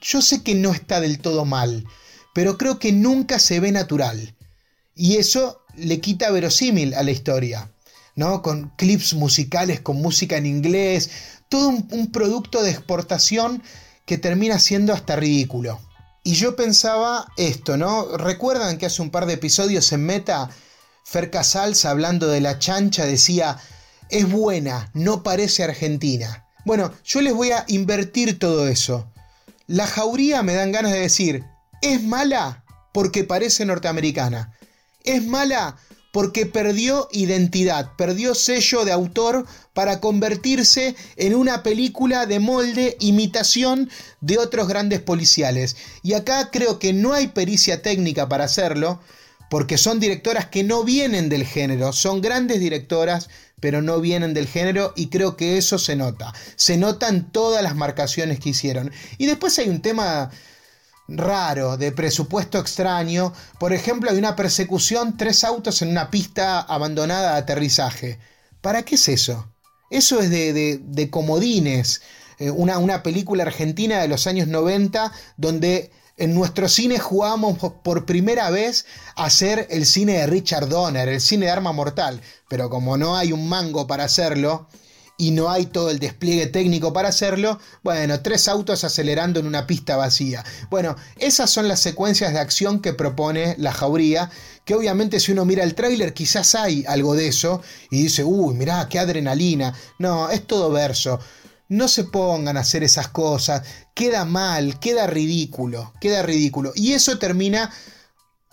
[0.02, 1.86] yo sé que no está del todo mal,
[2.34, 4.36] pero creo que nunca se ve natural.
[4.96, 7.72] Y eso le quita verosímil a la historia,
[8.16, 8.42] ¿no?
[8.42, 11.10] Con clips musicales, con música en inglés,
[11.50, 13.62] todo un, un producto de exportación
[14.06, 15.80] que termina siendo hasta ridículo.
[16.28, 18.18] Y yo pensaba esto, ¿no?
[18.18, 20.50] ¿Recuerdan que hace un par de episodios en Meta,
[21.06, 23.58] Fer Casals, hablando de la chancha, decía,
[24.10, 26.46] es buena, no parece argentina?
[26.66, 29.10] Bueno, yo les voy a invertir todo eso.
[29.68, 31.46] La jauría me dan ganas de decir,
[31.82, 34.52] es mala porque parece norteamericana.
[35.06, 35.78] Es mala
[36.18, 43.88] porque perdió identidad, perdió sello de autor para convertirse en una película de molde, imitación
[44.20, 45.78] de otros grandes policiales.
[46.02, 49.00] Y acá creo que no hay pericia técnica para hacerlo,
[49.52, 54.48] porque son directoras que no vienen del género, son grandes directoras, pero no vienen del
[54.48, 56.34] género y creo que eso se nota.
[56.56, 58.92] Se notan todas las marcaciones que hicieron.
[59.20, 60.32] Y después hay un tema
[61.08, 63.34] raro, de presupuesto extraño.
[63.60, 68.20] Por ejemplo, hay una persecución, tres autos en una pista abandonada de aterrizaje.
[68.62, 69.48] ¿Para qué es eso?
[69.90, 72.02] Eso es de, de- de comodines.
[72.40, 78.06] Eh, una, una película argentina de los años 90 donde En nuestro cine jugamos por
[78.08, 82.22] primera vez a hacer el cine de Richard Donner, el cine de Arma Mortal.
[82.50, 84.68] Pero como no hay un mango para hacerlo
[85.18, 89.66] y no hay todo el despliegue técnico para hacerlo, bueno, tres autos acelerando en una
[89.66, 90.46] pista vacía.
[90.70, 94.30] Bueno, esas son las secuencias de acción que propone la jauría,
[94.64, 98.54] que obviamente si uno mira el tráiler quizás hay algo de eso y dice, uy,
[98.54, 99.74] mirá, qué adrenalina.
[99.98, 101.20] No, es todo verso.
[101.70, 106.72] No se pongan a hacer esas cosas, queda mal, queda ridículo, queda ridículo.
[106.76, 107.72] Y eso termina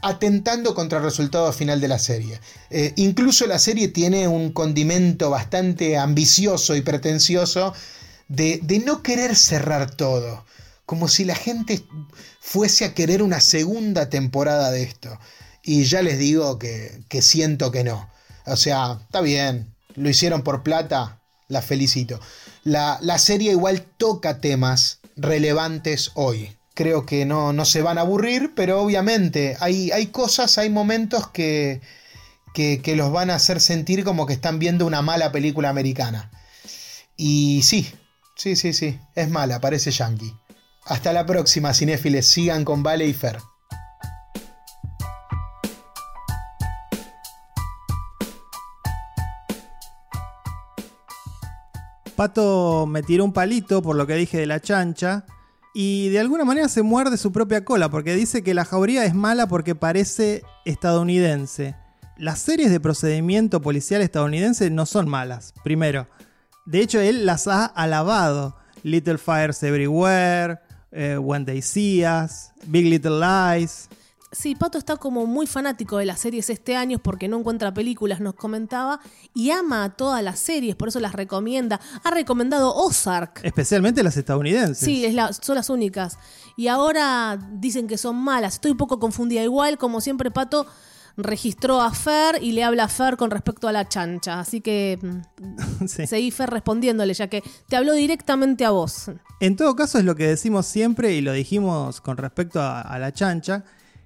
[0.05, 2.39] atentando contra el resultado final de la serie.
[2.69, 7.73] Eh, incluso la serie tiene un condimento bastante ambicioso y pretencioso
[8.29, 10.45] de, no querer cerrar todo,
[10.85, 11.87] como si la gente
[12.39, 15.19] fuese a querer una segunda temporada de esto.
[15.63, 18.11] Y ya les digo que, siento que no.
[18.45, 22.21] O sea, está bien, lo hicieron por plata, la felicito.
[22.63, 26.55] La serie igual toca temas relevantes hoy.
[26.75, 31.29] Creo que no, no se van a aburrir, pero obviamente hay, hay cosas, hay momentos
[31.29, 31.81] que,
[32.53, 36.33] que, que los van a hacer sentir como que están viendo una mala película americana.
[37.17, 37.89] Y sí,
[38.35, 40.35] sí, sí, sí, es mala, parece yankee.
[40.87, 43.39] Hasta la próxima, cinéfiles, sigan con Vale y Fer.
[52.17, 55.25] Pato me tiró un palito por lo que dije de la chancha
[55.75, 59.15] y de alguna manera se muerde su propia cola porque dice que la jauría es
[59.15, 61.75] mala porque parece estadounidense.
[62.17, 66.07] Las series de procedimiento policial estadounidense no son malas, primero.
[66.65, 68.57] De hecho, él las ha alabado.
[68.85, 70.61] Little Fires Everywhere,
[70.93, 73.89] eh, When They See Us, Big Little Lies.
[74.37, 78.21] Sí, Pato está como muy fanático de las series este año porque no encuentra películas,
[78.21, 79.01] nos comentaba,
[79.33, 81.81] y ama a todas las series, por eso las recomienda.
[82.03, 83.41] Ha recomendado Ozark.
[83.45, 84.79] Especialmente las estadounidenses.
[84.85, 86.19] Sí, es la- son las únicas.
[86.57, 88.55] Y ahora dicen que son malas.
[88.55, 89.43] Estoy un poco confundida.
[89.43, 90.67] Igual, como siempre, Pato
[91.17, 94.41] registró a Fer y le habla a Fer con respecto a la chancha.
[94.41, 96.07] Así que mm, Sí.
[96.09, 99.11] seguí Fer respondiéndole, ya que te habló directamente a vos.
[99.41, 102.99] En todo caso es lo que decimos siempre y lo dijimos con respecto a, a
[102.99, 103.65] la chancha,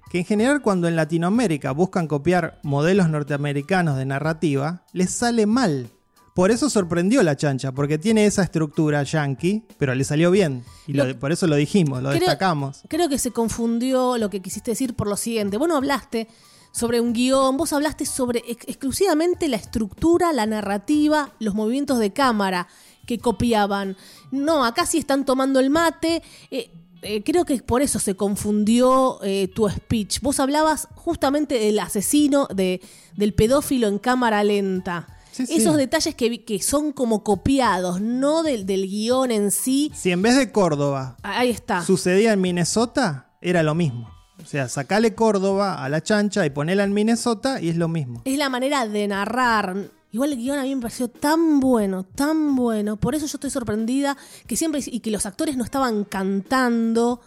[0.09, 5.89] que en general cuando en Latinoamérica buscan copiar modelos norteamericanos de narrativa, les sale mal.
[6.35, 10.63] Por eso sorprendió la chancha, porque tiene esa estructura yankee, pero le salió bien.
[10.87, 12.81] Y lo- Lo- por eso lo dijimos, lo Creo- destacamos.
[12.87, 15.57] Creo que se confundió lo que quisiste decir por lo siguiente.
[15.57, 16.27] Vos no hablaste
[16.71, 22.13] sobre un guion, vos hablaste sobre ex- exclusivamente la estructura, la narrativa, los movimientos de
[22.13, 22.67] cámara
[23.05, 23.97] que copiaban.
[24.31, 26.21] No, acá sí están tomando el mate.
[26.51, 30.21] eh, eh, creo que por eso se confundió eh, tu speech.
[30.21, 32.81] Vos hablabas justamente del asesino, de,
[33.15, 35.07] del pedófilo en cámara lenta.
[35.31, 35.55] Sí, sí.
[35.55, 39.91] Esos detalles que, que son como copiados, no del, del guion en sí.
[39.95, 41.83] Si en vez de Córdoba Ahí está.
[41.85, 44.09] sucedía en Minnesota, era lo mismo.
[44.41, 48.21] O sea, sacale Córdoba a la chancha y ponela en Minnesota y es lo mismo.
[48.25, 49.91] Es la manera de narrar.
[50.11, 52.97] Igual el guion a mí me pareció tan bueno, tan bueno.
[52.97, 54.17] Por eso yo estoy sorprendida
[54.47, 57.21] que siempre y que los actores no estaban cantando.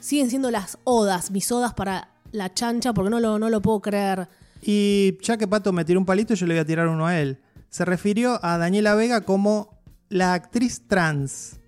[0.00, 3.80] Siguen siendo las odas, mis odas para la chancha, porque no lo, no lo puedo
[3.80, 4.28] creer.
[4.62, 7.20] Y ya que Pato me tiró un palito, yo le voy a tirar uno a
[7.20, 7.38] él.
[7.68, 11.58] Se refirió a Daniela Vega como la actriz trans.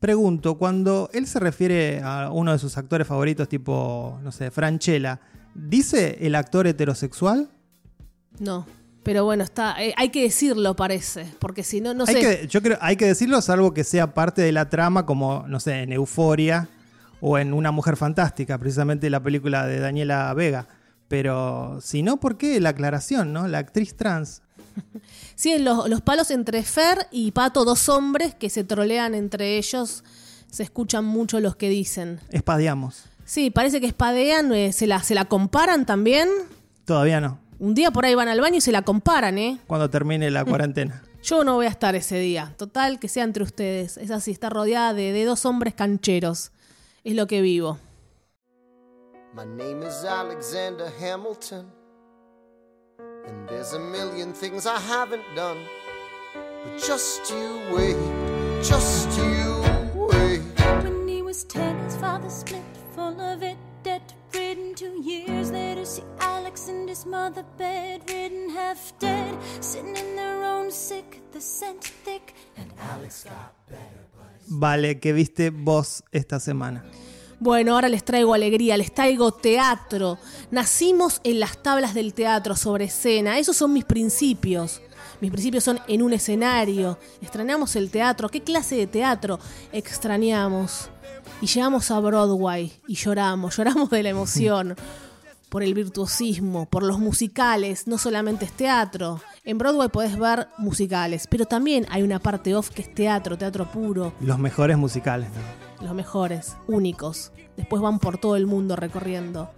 [0.00, 5.20] Pregunto, cuando él se refiere a uno de sus actores favoritos, tipo, no sé, Franchella,
[5.54, 7.50] ¿dice el actor heterosexual?
[8.38, 8.66] No.
[9.06, 9.80] Pero bueno, está.
[9.80, 11.32] eh, hay que decirlo, parece.
[11.38, 12.20] Porque si no, no hay sé.
[12.20, 15.60] que, yo creo, hay que decirlo, salvo que sea parte de la trama, como, no
[15.60, 16.68] sé, en Euforia
[17.20, 20.66] o en Una Mujer Fantástica, precisamente la película de Daniela Vega.
[21.06, 23.46] Pero si no, ¿por qué la aclaración, no?
[23.46, 24.42] La actriz trans.
[25.36, 30.02] Sí, los, los palos entre Fer y Pato, dos hombres que se trolean entre ellos.
[30.50, 32.20] Se escuchan mucho los que dicen.
[32.30, 33.04] Espadeamos.
[33.26, 36.28] Sí, parece que espadean, eh, se, la, se la comparan también.
[36.86, 37.38] Todavía no.
[37.58, 39.58] Un día por ahí van al baño y se la comparan, ¿eh?
[39.66, 41.02] Cuando termine la cuarentena.
[41.22, 42.54] Yo no voy a estar ese día.
[42.56, 43.96] Total, que sea entre ustedes.
[43.96, 46.52] Es así, está rodeada de, de dos hombres cancheros.
[47.02, 47.78] Es lo que vivo.
[49.34, 51.66] My name is Alexander Hamilton,
[53.26, 55.58] and there's a million things I haven't done.
[56.64, 57.96] But just you wait,
[58.62, 59.62] just you
[59.94, 60.40] wait.
[60.82, 62.62] When he was ten, his father split,
[62.94, 63.58] full of it.
[64.76, 70.70] Two years later, see Alex and his mother bedridden, half dead, sitting in their own
[70.70, 73.54] sick, the scent thick, and Alex got
[74.48, 76.84] Vale, ¿qué viste vos esta semana?
[77.40, 80.18] Bueno, ahora les traigo alegría, les traigo teatro.
[80.50, 83.38] Nacimos en las tablas del teatro sobre escena.
[83.38, 84.82] Esos son mis principios.
[85.22, 86.98] Mis principios son en un escenario.
[87.22, 88.28] Extrañamos el teatro.
[88.28, 89.38] ¿Qué clase de teatro
[89.72, 90.90] extrañamos?
[91.40, 94.76] Y llegamos a Broadway y lloramos, lloramos de la emoción.
[95.48, 99.20] Por el virtuosismo, por los musicales, no solamente es teatro.
[99.44, 103.70] En Broadway podés ver musicales, pero también hay una parte off que es teatro, teatro
[103.70, 105.28] puro, Los mejores musicales.
[105.30, 105.66] ¿no?
[105.84, 107.32] los mejores, únicos.
[107.56, 109.50] Después van por todo el mundo recorriendo.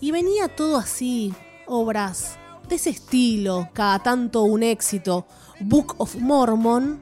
[0.00, 1.34] Y venía todo así,
[1.66, 2.36] obras
[2.68, 5.26] de ese estilo, cada tanto un éxito.
[5.60, 7.00] Book of Mormon.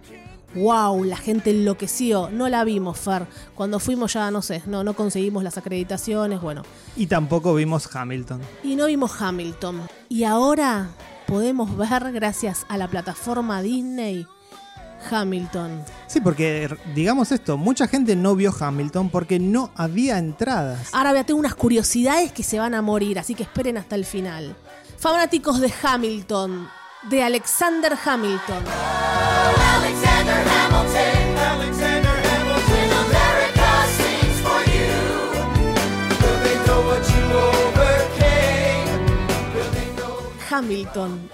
[0.55, 1.05] ¡Wow!
[1.05, 2.29] La gente enloqueció.
[2.31, 3.27] No la vimos, Fer.
[3.55, 6.63] Cuando fuimos ya, no sé, no, no conseguimos las acreditaciones, bueno.
[6.97, 8.41] Y tampoco vimos Hamilton.
[8.63, 9.83] Y no vimos Hamilton.
[10.09, 10.91] Y ahora
[11.27, 14.27] podemos ver, gracias a la plataforma Disney,
[15.11, 15.83] Hamilton.
[16.07, 20.91] Sí, porque digamos esto, mucha gente no vio Hamilton porque no había entradas.
[20.93, 24.05] Ahora ya tengo unas curiosidades que se van a morir, así que esperen hasta el
[24.05, 24.55] final.
[24.99, 26.69] Fanáticos de Hamilton,
[27.09, 28.63] de Alexander Hamilton.
[28.65, 30.02] Alexander Hamilton.
[40.53, 41.31] Hamilton.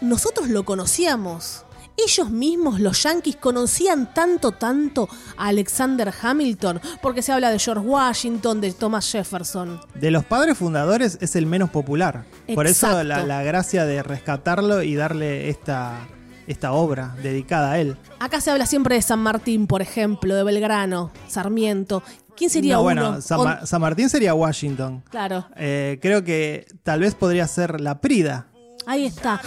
[0.00, 1.64] Nosotros lo conocíamos.
[1.96, 7.86] Ellos mismos, los yankees, conocían tanto, tanto a Alexander Hamilton, porque se habla de George
[7.86, 9.80] Washington, de Thomas Jefferson.
[9.94, 12.24] De los padres fundadores es el menos popular.
[12.52, 16.08] Por eso la, la gracia de rescatarlo y darle esta,
[16.46, 17.96] esta obra dedicada a él.
[18.18, 22.02] Acá se habla siempre de San Martín, por ejemplo, de Belgrano, Sarmiento.
[22.36, 23.20] ¿Quién sería No, uno?
[23.28, 25.02] bueno, San, Martín sería Washington.
[25.10, 28.46] Claro, Eh, creo que tal vez podría ser la Prida.
[28.86, 29.40] ahí está.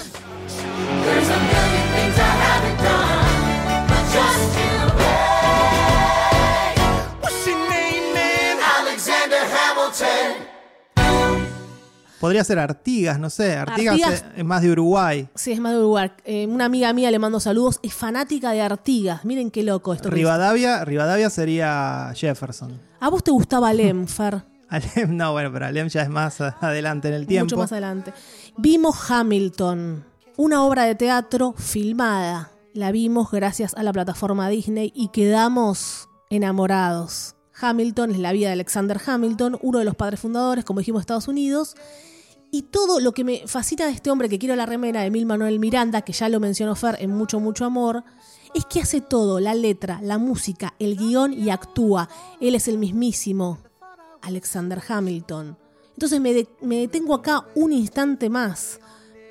[12.20, 13.56] Podría ser Artigas, no sé.
[13.56, 15.30] Artigas, Artigas- es, más de Uruguay.
[15.36, 16.12] Sí, es más de Uruguay.
[16.26, 17.80] Eh, una amiga mía le mando saludos.
[17.84, 19.24] Es fanática de Artigas.
[19.24, 20.10] Miren qué loco esto.
[20.10, 22.82] Rivadavia, Rivadavia sería Jefferson.
[23.00, 24.44] ¿A vos te gustaba Alem, Fer?
[24.70, 27.46] Alem, no, bueno, pero Alem ya es más adelante en el tiempo.
[27.46, 28.14] Mucho más adelante.
[28.58, 30.04] Vimos Hamilton,
[30.38, 32.52] una obra de teatro filmada.
[32.74, 37.37] La vimos gracias a la plataforma Disney y quedamos enamorados.
[37.60, 41.04] Hamilton es la vida de Alexander Hamilton, uno de los padres fundadores, como dijimos, de
[41.04, 41.76] Estados Unidos.
[42.52, 45.26] Y todo lo que me fascina de este hombre que quiero la remera de Mil
[45.26, 48.04] Manuel Miranda, que ya lo mencionó Fer en Mucho, Mucho Amor,
[48.54, 52.10] es que hace todo, la letra, la música, el guion y actúa.
[52.39, 53.60] Él es el mismísimo
[54.22, 55.58] Alexander Hamilton.
[55.93, 58.80] Entonces me, me detengo acá un instante más.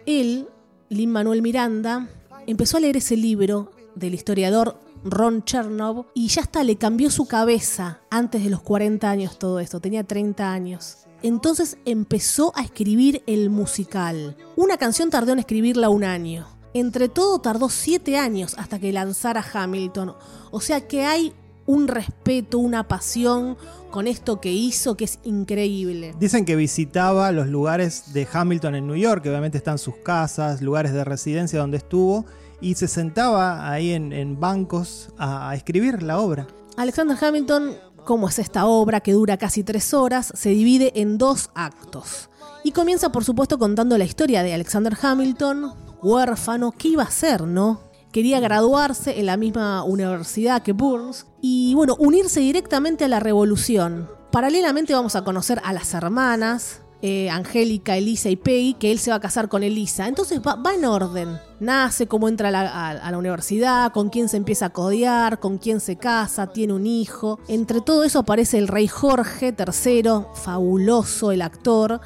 [0.04, 0.48] Él,
[0.90, 2.08] Lin Manuel Miranda,
[2.46, 7.26] empezó a leer ese libro del historiador Ron Chernow y ya está, le cambió su
[7.26, 10.98] cabeza antes de los 40 años todo esto, tenía 30 años.
[11.22, 14.36] Entonces empezó a escribir el musical.
[14.56, 16.46] Una canción tardó en escribirla un año.
[16.74, 20.14] Entre todo tardó 7 años hasta que lanzara Hamilton.
[20.50, 21.32] O sea que hay
[21.64, 23.56] un respeto, una pasión
[23.90, 26.14] con esto que hizo que es increíble.
[26.18, 30.60] Dicen que visitaba los lugares de Hamilton en New York, que obviamente están sus casas,
[30.60, 32.26] lugares de residencia donde estuvo,
[32.60, 36.46] y se sentaba ahí en, bancos a, a escribir la obra.
[36.76, 41.50] Alexander Hamilton, como es esta obra que dura casi tres horas, se divide en dos
[41.54, 42.30] actos.
[42.64, 47.42] Y comienza, por supuesto, contando la historia de Alexander Hamilton, huérfano, ¿qué iba a hacer,
[47.42, 47.80] no?
[48.12, 54.08] Quería graduarse en la misma universidad que Burns y, bueno, unirse directamente a la revolución.
[54.32, 59.10] Paralelamente vamos a conocer a las hermanas, eh, Angélica, Elisa y Peggy, que él se
[59.10, 60.08] va a casar con Elisa.
[60.08, 61.38] Entonces va, va en orden.
[61.60, 65.38] Nace, cómo entra a la, a- a la universidad, con quién se empieza a codear,
[65.40, 67.38] con quién se casa, tiene un hijo.
[67.48, 70.02] Entre todo eso aparece el rey Jorge III,
[70.34, 72.00] fabuloso el actor.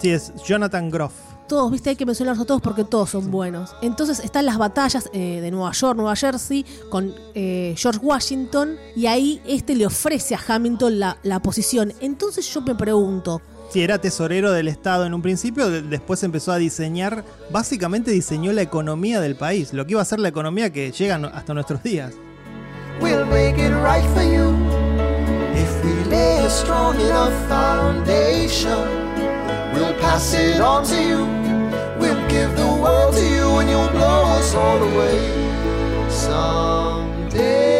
[0.00, 1.12] Sí, es Jonathan Groff.
[1.48, 3.74] Todos, viste, hay que mencionarlos a todos porque todos son buenos.
[3.82, 9.06] Entonces están las batallas eh, de Nueva York, Nueva Jersey, con eh, George Washington, y
[9.06, 11.92] ahí este le ofrece a Hamilton la, la posición.
[12.00, 16.50] Entonces yo me pregunto, Sí, era tesorero del Estado en un principio, de- después empezó
[16.52, 20.70] a diseñar, básicamente diseñó la economía del país, lo que iba a ser la economía
[20.70, 22.12] que llega hasta nuestros días.
[23.00, 24.50] We'll make it right for you
[25.54, 28.76] if we lay a strong enough foundation.
[29.72, 31.26] We'll pass it on to you.
[32.00, 35.20] We'll give the world to you, and you'll blow us all away.
[36.08, 37.79] Someday,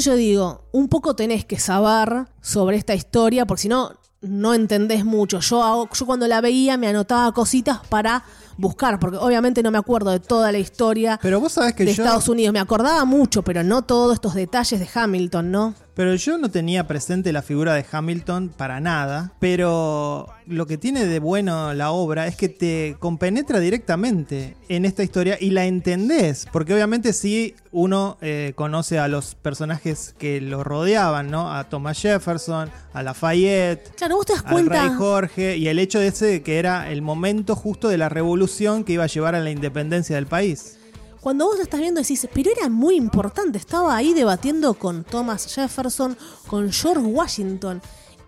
[0.00, 3.92] yo digo, un poco tenés que saber sobre esta historia, porque si no,
[4.22, 5.40] no entendés mucho.
[5.40, 8.22] Yo, hago- yo cuando la veía me anotaba cositas para
[8.58, 11.94] buscar, porque obviamente no me acuerdo de toda la historia Pero vos sabés que de
[11.94, 12.02] yo.
[12.02, 12.52] Estados Unidos.
[12.52, 15.74] Me acordaba mucho, pero no todos estos detalles de Hamilton, ¿no?
[16.00, 19.34] Pero yo no tenía presente la figura de Hamilton para nada.
[19.38, 25.02] Pero lo que tiene de bueno la obra es que te compenetra directamente en esta
[25.02, 26.46] historia y la entendés.
[26.54, 31.54] Porque obviamente sí uno eh, conoce a los personajes que lo rodeaban, ¿no?
[31.54, 33.94] A Thomas Jefferson, a Lafayette.
[33.94, 34.82] Claro, vos te das Al cuenta.
[34.86, 38.08] rey Jorge y el hecho de ese de que era el momento justo de la
[38.08, 40.78] revolución que iba a llevar a la independencia del país.
[41.20, 45.54] Cuando vos lo estás viendo decís, pero era muy importante, estaba ahí debatiendo con Thomas
[45.54, 46.16] Jefferson,
[46.46, 47.82] con George Washington,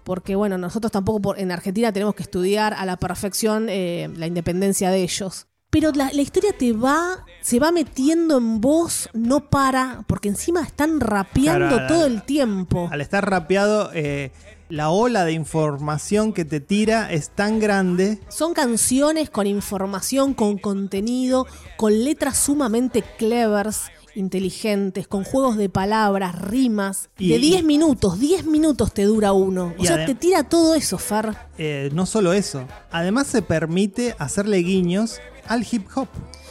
[0.05, 4.27] porque bueno, nosotros tampoco por- en Argentina tenemos que estudiar a la perfección eh, la
[4.27, 5.47] independencia de ellos.
[5.71, 10.61] Pero la, la historia te va, se va metiendo en vos, no para, porque encima
[10.63, 12.91] están rapeando Claro, todo el tiempo.
[12.93, 14.33] Al estar rapeado, eh,
[14.73, 20.57] la ola de información que te tira es tan grande Son canciones con información, con
[20.57, 21.47] contenido,
[21.77, 27.11] con letras sumamente clevers, inteligentes, con juegos de palabras, rimas.
[27.19, 29.75] Y- de 10 minutos, 10 minutos te dura uno.
[29.79, 31.37] O sea, te tira todo eso, Fer.
[31.59, 36.09] Eh, no solo eso, además se permite hacerle guiños al hip hop,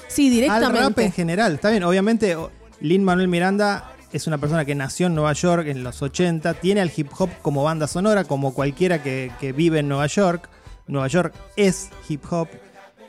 [0.08, 1.12] Sí, al rap en directamente.
[1.12, 1.54] general.
[1.56, 2.38] Está bien, obviamente
[2.82, 6.82] Lin Manuel Miranda es una persona que nació en Nueva York en los 80, tiene
[6.82, 10.50] al hip hop como banda sonora, como cualquiera que, que vive en Nueva York.
[10.88, 12.48] Nueva York es hip hop.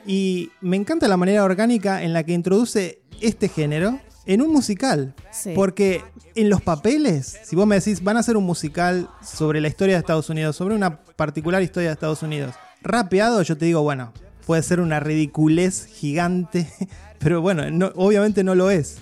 [0.05, 5.13] Y me encanta la manera orgánica en la que introduce este género en un musical.
[5.31, 5.51] Sí.
[5.55, 6.01] Porque
[6.35, 9.95] en los papeles, si vos me decís, van a hacer un musical sobre la historia
[9.95, 14.11] de Estados Unidos, sobre una particular historia de Estados Unidos, rapeado, yo te digo, bueno,
[14.45, 16.69] puede ser una ridiculez gigante,
[17.19, 18.97] pero bueno, no- obviamente no lo es.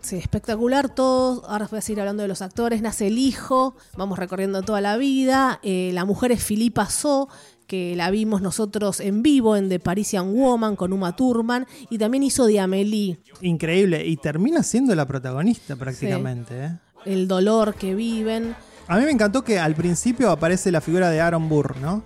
[0.00, 1.48] Sí, espectacular todo.
[1.48, 2.82] Ahora voy a seguir hablando de los actores.
[2.82, 5.60] Nace el hijo, vamos recorriendo toda la vida.
[5.62, 7.28] Eh, la mujer es Philippa So,
[7.66, 11.66] que la vimos nosotros en vivo en The Parisian Woman con Uma Thurman.
[11.90, 13.18] Y también hizo de Amelie.
[13.40, 14.06] Increíble.
[14.06, 16.64] Y termina siendo la protagonista prácticamente.
[16.64, 16.78] ¿eh?
[17.06, 18.54] el dolor que viven.
[18.88, 22.04] A mí me encantó que al principio aparece la figura de Aaron Burr, ¿no?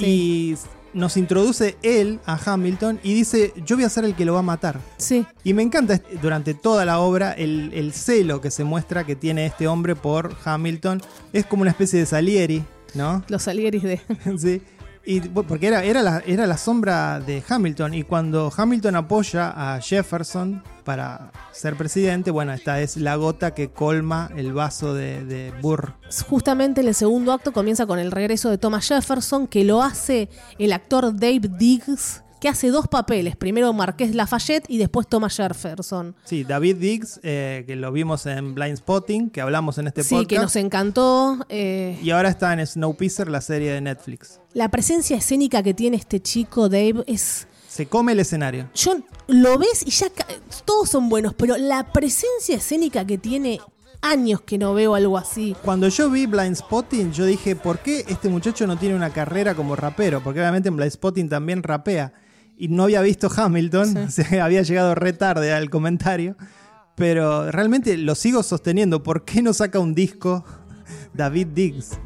[0.00, 0.54] Y
[0.96, 4.40] nos introduce él a Hamilton y dice, yo voy a ser el que lo va
[4.40, 4.80] a matar.
[4.96, 9.14] Sí, Y me encanta durante toda la obra el, el celo que se muestra que
[9.14, 11.02] tiene este hombre por Hamilton.
[11.32, 13.22] Es como una especie de Salieri, ¿no?
[13.28, 14.00] los Salieris de...
[14.38, 14.62] sí.
[15.06, 17.94] Y, porque era, era, la, era la sombra de Hamilton.
[17.94, 23.70] Y cuando Hamilton apoya a Jefferson para ser presidente, bueno, esta es la gota que
[23.70, 25.94] colma el vaso de, de Burr.
[26.28, 30.28] Justamente en el segundo acto comienza con el regreso de Thomas Jefferson, que lo hace
[30.58, 33.34] el actor Dave Diggs, que hace dos papeles.
[33.34, 36.14] Primero Marqués Lafayette y después Thomas Jefferson.
[36.22, 40.14] Sí, David Diggs, eh, que lo vimos en Blind Spotting, que hablamos en este Sí,
[40.14, 40.28] podcast.
[40.30, 41.44] que nos encantó.
[41.48, 44.38] eh, Y ahora está en Snowpiercer, la serie de Netflix.
[44.54, 47.48] la presencia escénica que tiene este chico Dave es...
[47.66, 48.70] Se come el escenario.
[48.76, 48.94] Yo
[49.26, 50.06] lo ves y ya
[50.64, 53.58] todos son buenos, pero la presencia escénica que tiene
[54.02, 55.56] años que no veo algo así.
[55.64, 59.54] Cuando yo vi Blind Spotting, yo dije, ¿por qué este muchacho no tiene una carrera
[59.56, 60.22] como rapero?
[60.22, 62.12] Porque obviamente en Blind Spotting también rapea.
[62.56, 66.36] Y no había visto Hamilton, o sea, había llegado re tarde al comentario.
[66.94, 69.02] Pero realmente lo sigo sosteniendo.
[69.02, 70.44] ¿Por qué no saca un disco
[71.12, 71.98] David Diggs?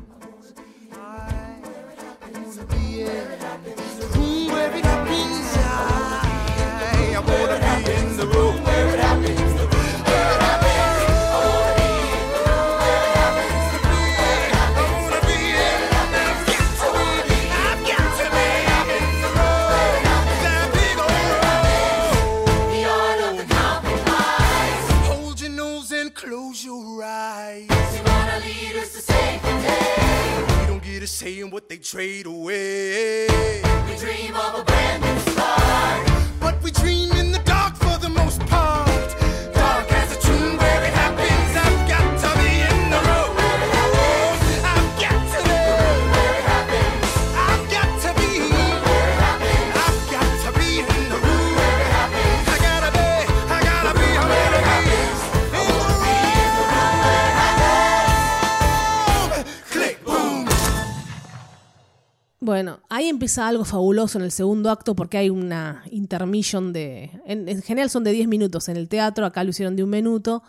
[63.30, 67.10] Empieza algo fabuloso en el segundo acto porque hay una intermission de...
[67.24, 69.90] En, en general son de 10 minutos en el teatro, acá lo hicieron de un
[69.90, 70.42] minuto.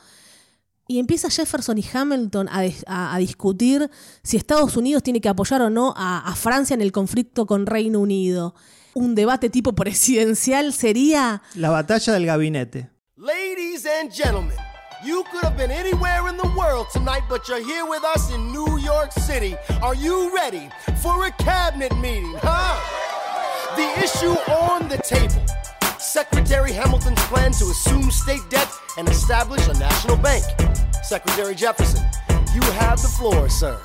[0.88, 3.88] Y empieza Jefferson y Hamilton a, a- a discutir
[4.24, 7.68] si Estados Unidos tiene que apoyar o no a, a Francia en el conflicto con
[7.68, 8.56] Reino Unido.
[8.96, 11.44] Un debate tipo presidencial sería...
[11.54, 12.90] La batalla del gabinete.
[13.16, 14.56] Ladies and gentlemen,
[15.04, 18.52] you could have been anywhere in the world tonight, but you're here with us in
[18.52, 19.56] New York City.
[19.82, 20.70] Are you ready
[21.02, 22.80] for a cabinet meeting, huh?
[23.76, 25.44] The issue on the table
[25.98, 30.44] Secretary Hamilton's plan to assume state debt and establish a national bank.
[31.04, 32.06] Secretary Jefferson,
[32.54, 33.80] you have the floor, sir.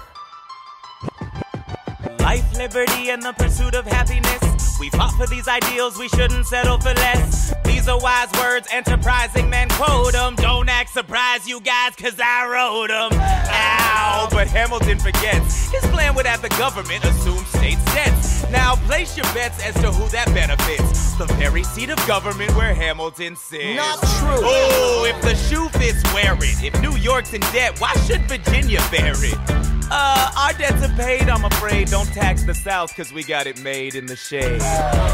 [2.21, 4.79] Life, liberty, and the pursuit of happiness.
[4.79, 7.55] We fought for these ideals, we shouldn't settle for less.
[7.65, 10.35] These are wise words, enterprising men quote them.
[10.37, 13.19] Don't act surprised, you guys, cause I wrote them.
[13.19, 15.71] Ow, but Hamilton forgets.
[15.71, 18.49] His plan would have the government assume state debts.
[18.51, 21.15] Now place your bets as to who that benefits.
[21.17, 23.77] The very seat of government where Hamilton sits.
[23.77, 24.45] Not true.
[24.45, 26.63] Oh, if the shoe fits, wear it.
[26.63, 29.76] If New York's in debt, why should Virginia bear it?
[29.91, 31.89] Uh, our debts are paid, I'm afraid.
[31.89, 34.61] Don't tax the South, cause we got it made in the shade.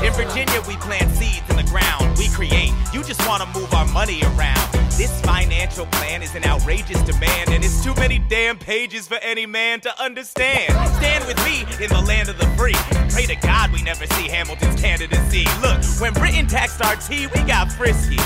[0.04, 2.16] In Virginia, we plant seeds in the ground.
[2.16, 2.72] We create.
[2.92, 4.72] You just wanna move our money around.
[4.96, 9.46] This financial plan is an outrageous demand, and it's too many damn pages for any
[9.46, 10.72] man to understand.
[10.96, 12.76] Stand with me in the land of the free.
[13.10, 15.44] Pray to God we never see Hamilton's candidacy.
[15.60, 18.18] Look, when Britain taxed our tea, we got frisky.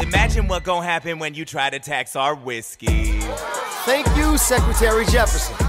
[0.00, 3.20] Imagine what gon' happen when you try to tax our whiskey.
[3.84, 5.67] Thank you, Secretary Jefferson.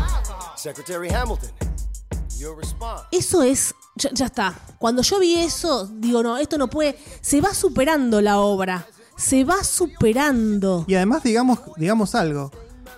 [3.11, 4.57] Eso es, ya, ya está.
[4.77, 6.97] Cuando yo vi eso, digo, no, esto no puede.
[7.21, 8.85] Se va superando la obra.
[9.17, 10.85] Se va superando.
[10.87, 12.51] Y además, digamos, digamos algo.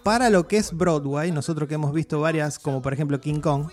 [0.03, 3.68] Para lo que es Broadway, nosotros que hemos visto varias, como por ejemplo King Kong,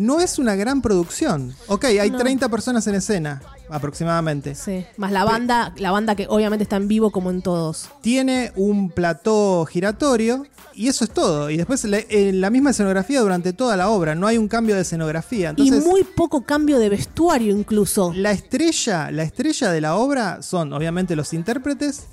[0.00, 1.54] no es una gran producción.
[1.66, 2.18] Ok, hay No.
[2.18, 4.54] 30 personas en escena, aproximadamente.
[4.54, 4.84] Sí.
[4.96, 7.88] Más la banda, la banda que obviamente está en vivo como en todos.
[8.00, 10.44] Tiene un plató giratorio
[10.74, 11.50] y eso es todo.
[11.50, 14.14] Y después la, eh, la misma escenografía durante toda la obra.
[14.14, 15.50] No hay un cambio de escenografía.
[15.50, 18.12] Entonces, y muy poco cambio de vestuario incluso.
[18.14, 22.04] la estrella, la estrella de la obra son obviamente los intérpretes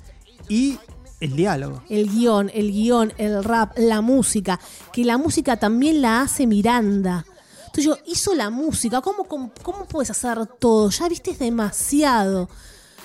[0.48, 0.78] y
[1.20, 1.82] el diálogo.
[1.88, 4.60] El guion, el guion, el rap, la música.
[4.92, 7.24] Que la música también la hace Miranda.
[7.68, 9.00] Entonces yo, hizo la música.
[9.00, 10.90] ¿Cómo, cómo, cómo puedes hacer todo?
[10.90, 12.48] Ya viste, es demasiado.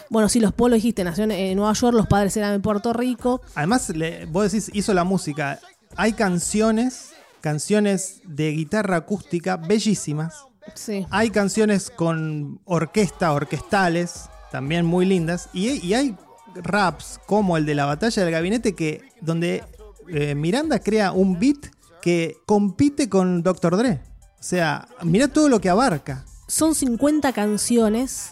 [0.10, 2.94] Bueno, sí, los polos dijiste, nació en, en Nueva York, los padres eran en Puerto
[2.94, 3.42] Rico.
[3.56, 5.60] Además, le- vos decís, hizo la música.
[5.96, 7.12] Hay canciones,
[7.42, 10.36] canciones de guitarra acústica bellísimas.
[10.76, 11.06] Sí.
[11.10, 15.50] Hay canciones con orquesta, orquestales, también muy lindas.
[15.54, 16.16] Y, y hay
[16.56, 19.64] raps como el de la batalla del gabinete que donde
[20.10, 21.58] eh, Miranda crea un beat
[22.02, 23.78] que compite con Dr.
[23.78, 24.02] Dre.
[24.44, 26.26] O sea, mira todo lo que abarca.
[26.50, 28.32] Son 50 canciones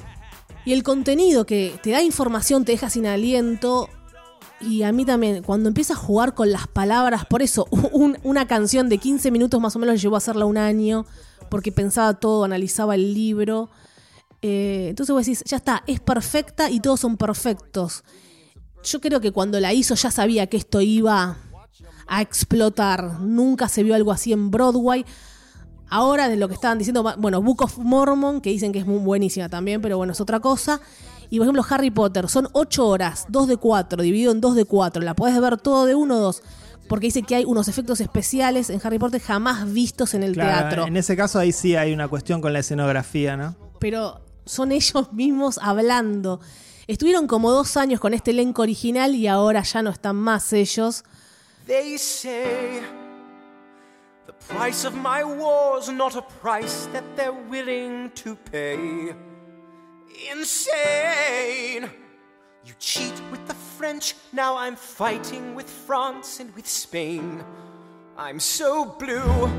[0.66, 3.88] y el contenido que te da información te deja sin aliento.
[4.60, 8.46] Y a mí también, cuando empieza a jugar con las palabras, por eso un- una
[8.46, 11.06] canción de 15 minutos más o menos llevó a hacerla un año,
[11.50, 13.70] porque pensaba todo, analizaba el libro.
[14.42, 18.04] Eh, entonces vos decís, ya está, es perfecta y todos son perfectos.
[18.84, 21.38] Yo creo que cuando la hizo ya sabía que esto iba
[22.08, 23.22] a explotar.
[23.22, 25.06] Nunca se vio algo así en Broadway.
[25.94, 29.00] Ahora de lo que estaban diciendo, bueno, Book of Mormon, que dicen que es muy
[29.00, 30.80] buenísima también, pero bueno, es otra cosa.
[31.30, 34.64] Y por ejemplo, Harry Potter, son 8 horas, 2 de 4, dividido en 2 de
[34.64, 35.04] 4.
[35.04, 36.44] La podés ver todo de uno o dos.
[36.88, 40.60] Porque dice que hay unos efectos especiales en Harry Potter jamás vistos en el Claro,
[40.62, 40.88] teatro.
[40.88, 43.58] En ese caso ahí sí hay una cuestión con la escenografía, ¿no?
[43.80, 46.40] Pero son ellos mismos hablando.
[46.88, 51.04] Estuvieron como dos años con este elenco original y ahora ya no están más ellos.
[51.68, 52.82] They say
[54.48, 59.14] price of my war's not a price that they're willing to pay.
[60.32, 61.90] Insane!
[62.64, 67.44] You cheat with the French, now I'm fighting with France and with Spain.
[68.18, 69.50] I'm so blue.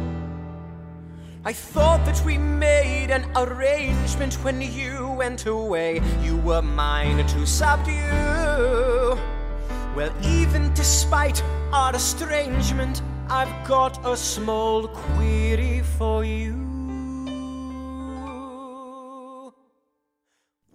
[1.45, 6.01] I thought that we made an arrangement when you went away.
[6.21, 9.19] You were mine to subdue.
[9.97, 13.03] Well, even despite our estrangement,
[13.35, 16.53] I've got a small query for you.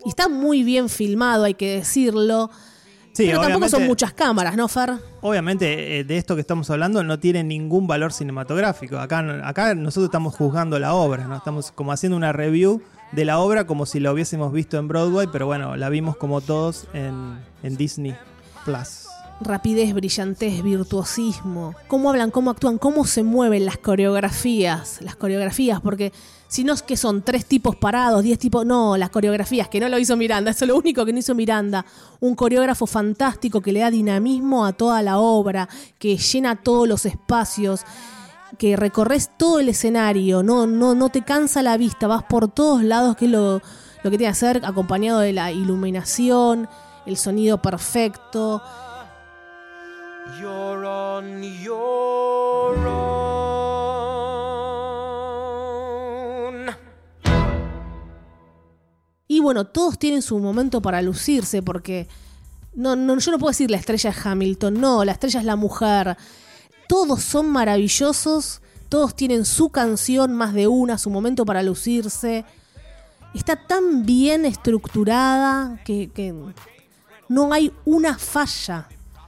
[0.04, 2.50] Y está muy bien filmado, hay que decirlo.
[3.14, 4.94] Sí, pero tampoco son muchas cámaras, ¿no, Fer?
[5.22, 8.98] Obviamente, eh, de esto que estamos hablando no tiene ningún valor cinematográfico.
[8.98, 11.38] Acá, acá nosotros estamos juzgando la obra, ¿no?
[11.38, 12.82] Estamos como haciendo una review
[13.12, 16.42] de la obra como si la hubiésemos visto en Broadway, pero bueno, la vimos como
[16.42, 18.16] todos en, en Disney
[18.66, 18.97] Plus.
[19.40, 21.76] Rapidez, brillantez, virtuosismo.
[21.88, 25.00] Cómo hablan, cómo actúan, cómo se mueven las coreografías.
[25.02, 26.12] Las coreografías, porque
[26.48, 28.66] si no es que son tres tipos parados, diez tipos.
[28.66, 30.50] No, las coreografías, que no lo hizo Miranda.
[30.52, 31.86] Eso es lo único que no hizo Miranda.
[32.20, 35.70] Un coreógrafo fantástico que le da dinamismo a toda la obra,
[36.00, 37.82] que llena todos los espacios.
[38.58, 42.82] que recorres todo el escenario, no, no, no te cansa la vista, vas por todos
[42.82, 43.62] lados, que es lo,
[44.04, 46.70] lo que tiene que hacer, acompañado de la iluminación,
[47.06, 48.64] el sonido perfecto.
[59.28, 62.08] Y bueno, todos tienen su momento para lucirse, porque
[62.74, 65.56] no, no, yo no puedo decir la estrella es Hamilton, no, la estrella es la
[65.56, 66.18] mujer.
[66.88, 72.46] Todos son maravillosos, todos tienen su canción, más de una, su momento para lucirse.
[73.34, 76.34] Está tan bien estructurada que
[77.30, 78.88] no hay una falla.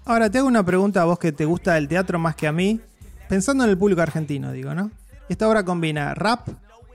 [0.10, 2.52] Ahora te hago una pregunta a vos que te gusta el teatro más que a
[2.52, 2.80] mí.
[3.28, 4.90] Pensando en el público argentino, digo, ¿no?
[5.30, 6.48] Esta obra combina rap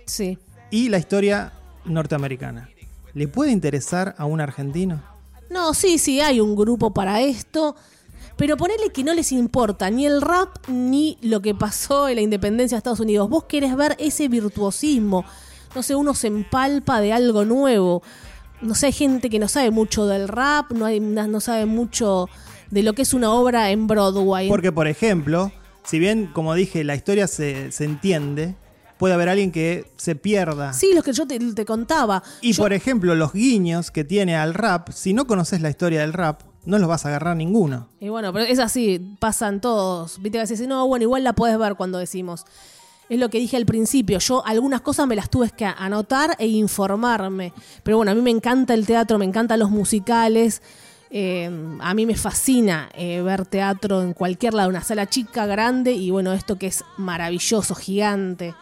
[0.04, 0.36] Sí.
[0.72, 1.52] y la historia
[1.84, 2.68] norteamericana.
[3.12, 5.00] ¿Le puede interesar a un argentino?
[5.48, 7.76] No, sí, sí, hay un grupo para esto.
[8.36, 12.20] Pero ponele que no les importa ni el rap ni lo que pasó en la
[12.22, 13.30] independencia de Estados Unidos.
[13.30, 15.24] Vos querés ver ese virtuosismo.
[15.76, 18.02] No sé, uno se empalpa de algo nuevo.
[18.60, 22.28] No sé, hay gente que no sabe mucho del rap, no, hay, no sabe mucho
[22.70, 24.48] de lo que es una obra en Broadway.
[24.48, 25.52] Porque, por ejemplo,
[25.84, 28.54] si bien, como dije, la historia se, se entiende,
[28.98, 30.72] puede haber alguien que se pierda.
[30.72, 32.22] Sí, lo que yo te, te contaba.
[32.40, 36.00] Y Yo- por ejemplo, los guiños que tiene al rap, si no conoces la historia
[36.00, 37.88] del rap, no los vas a agarrar ninguno.
[38.00, 40.20] Y bueno, pero es así, pasan todos.
[40.22, 42.44] Viste que decís, no, bueno, igual la podés ver cuando decimos.
[43.10, 44.18] Es lo que dije al principio.
[44.18, 47.52] Yo algunas cosas me las tuve que anotar e informarme.
[47.82, 50.62] Pero bueno, a mí me encanta el teatro, me encantan los musicales.
[51.16, 51.48] Eh,
[51.78, 56.10] a mí me fascina eh, ver teatro en cualquier lado, una sala chica, grande y
[56.10, 58.52] bueno, esto que es maravilloso, gigante.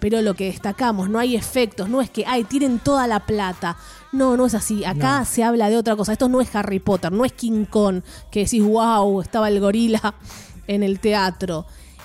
[0.00, 3.76] Pero lo que destacamos, no hay efectos, no es que, ay, tienen toda la plata.
[4.10, 4.84] No, no es así.
[4.84, 5.24] Acá No.
[5.24, 6.10] se habla de otra cosa.
[6.10, 8.02] Esto no es Harry Potter, no es King Kong,
[8.32, 10.14] que decís, wow, estaba el gorila
[10.66, 11.64] en el teatro.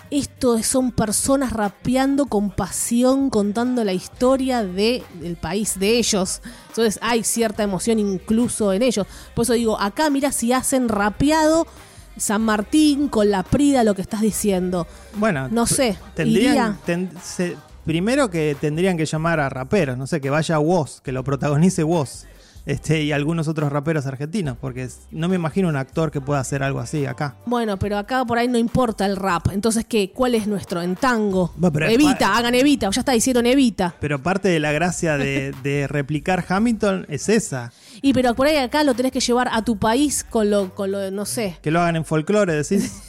[0.09, 6.41] Esto son personas rapeando con pasión, contando la historia de- del país, de ellos.
[6.69, 9.05] Entonces hay cierta emoción incluso en ellos.
[9.35, 11.67] Por eso digo, acá mira si hacen rapeado
[12.15, 14.87] San Martín con la Prida, lo que estás diciendo.
[15.15, 16.77] Bueno, No sé, tendrían, iría.
[16.85, 21.11] ten- se- primero que tendrían que llamar a raperos, no sé, que vaya Woz, que
[21.11, 22.25] lo protagonice Woz,
[22.67, 26.63] este, y algunos otros raperos argentinos, porque no me imagino un actor que pueda hacer
[26.63, 27.37] algo así acá.
[27.45, 29.47] Bueno, pero acá por ahí no importa el rap.
[29.53, 30.11] Entonces, ¿qué?
[30.11, 30.81] ¿Cuál es nuestro?
[30.81, 31.53] En tango.
[31.55, 32.89] Bueno, Evita, hagan Evita.
[32.89, 33.95] Ya está, hicieron Evita.
[34.01, 38.57] Pero parte de la gracia de, de replicar Hamilton es esa, Y pero por ahí
[38.57, 41.57] acá lo tenés que llevar a tu país con lo, con lo no sé.
[41.61, 43.01] que lo hagan en folclore, decís.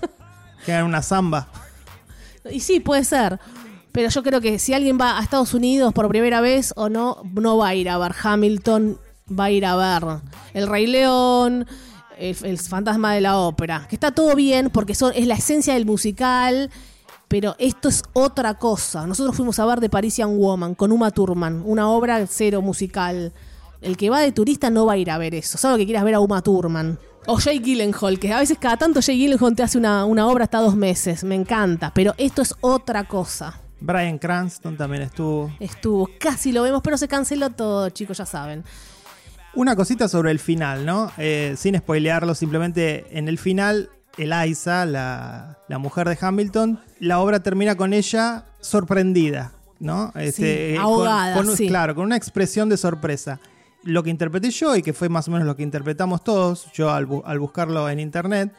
[0.64, 1.48] que hagan una samba.
[2.50, 3.38] Y sí, puede ser.
[3.92, 7.22] Pero yo creo que si alguien va a Estados Unidos por primera vez o no,
[7.34, 10.20] no va a ir a ver Hamilton, va a ir a ver
[10.54, 11.66] El Rey León,
[12.18, 13.86] el, Fantasma de la Ópera.
[13.88, 16.70] Que está todo bien porque es la esencia del musical,
[17.28, 19.06] pero esto es otra cosa.
[19.06, 23.32] Nosotros fuimos a ver The Parisian Woman con Uma Thurman, una obra cero musical.
[23.80, 26.04] El que va de turista no va a ir a ver eso, solo que quieras
[26.04, 26.98] ver a Uma Thurman.
[27.26, 30.58] O Jay Gyllenhaal, que a veces cada tanto Jay Gyllenhaal te hace una obra hasta
[30.58, 33.60] dos meses, me encanta, pero esto es otra cosa.
[33.80, 35.52] Brian Cranston también estuvo.
[35.60, 38.64] Estuvo, casi lo vemos, pero se canceló todo, chicos, ya saben.
[39.54, 41.10] Una cosita sobre el final, ¿no?
[41.16, 47.40] Eh, sin spoilearlo, simplemente en el final, Eliza, la, la mujer de Hamilton, la obra
[47.42, 50.12] termina con ella sorprendida, ¿no?
[50.16, 51.68] Este, con- ahogada, con sí.
[51.68, 53.40] Claro, con una expresión de sorpresa.
[53.84, 56.90] Lo que interpreté yo, y que fue más o menos lo que interpretamos todos, yo
[56.90, 58.52] al, bu- al buscarlo en internet,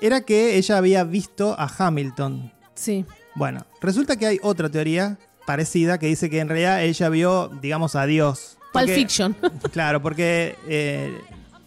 [0.00, 2.52] era que ella había visto a Hamilton.
[2.74, 3.06] Sí.
[3.34, 7.94] Bueno, resulta que hay otra teoría parecida que dice que en realidad ella vio, digamos,
[7.96, 8.56] a Dios.
[8.72, 9.36] Pulp Fiction.
[9.72, 11.16] Claro, porque eh,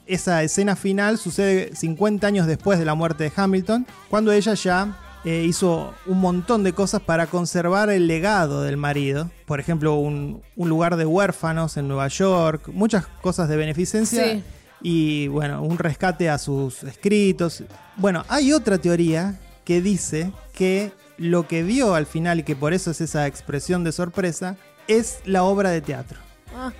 [0.05, 4.97] esa escena final sucede 50 años después de la muerte de Hamilton, cuando ella ya
[5.26, 9.30] eh, hizo un montón de cosas para conservar el legado del marido.
[9.45, 14.24] Por ejemplo, un, un lugar de huérfanos en Nueva York, muchas cosas de beneficencia.
[14.24, 14.43] Sí.
[14.82, 17.63] Y bueno, un rescate a sus escritos.
[17.95, 22.74] Bueno, hay otra teoría que dice que lo que vio al final y que por
[22.74, 24.55] eso es esa expresión de sorpresa
[24.88, 26.20] es la obra de teatro.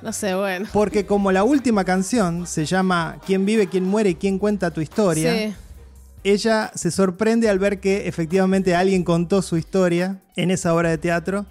[0.00, 0.68] No sé, bueno.
[0.72, 4.80] Porque como la última canción se llama ¿Quién vive, quién muere y quién cuenta tu
[4.80, 5.32] historia?
[5.34, 5.54] Sí.
[6.22, 10.98] Ella se sorprende al ver que efectivamente alguien contó su historia en esa obra de
[10.98, 11.46] teatro.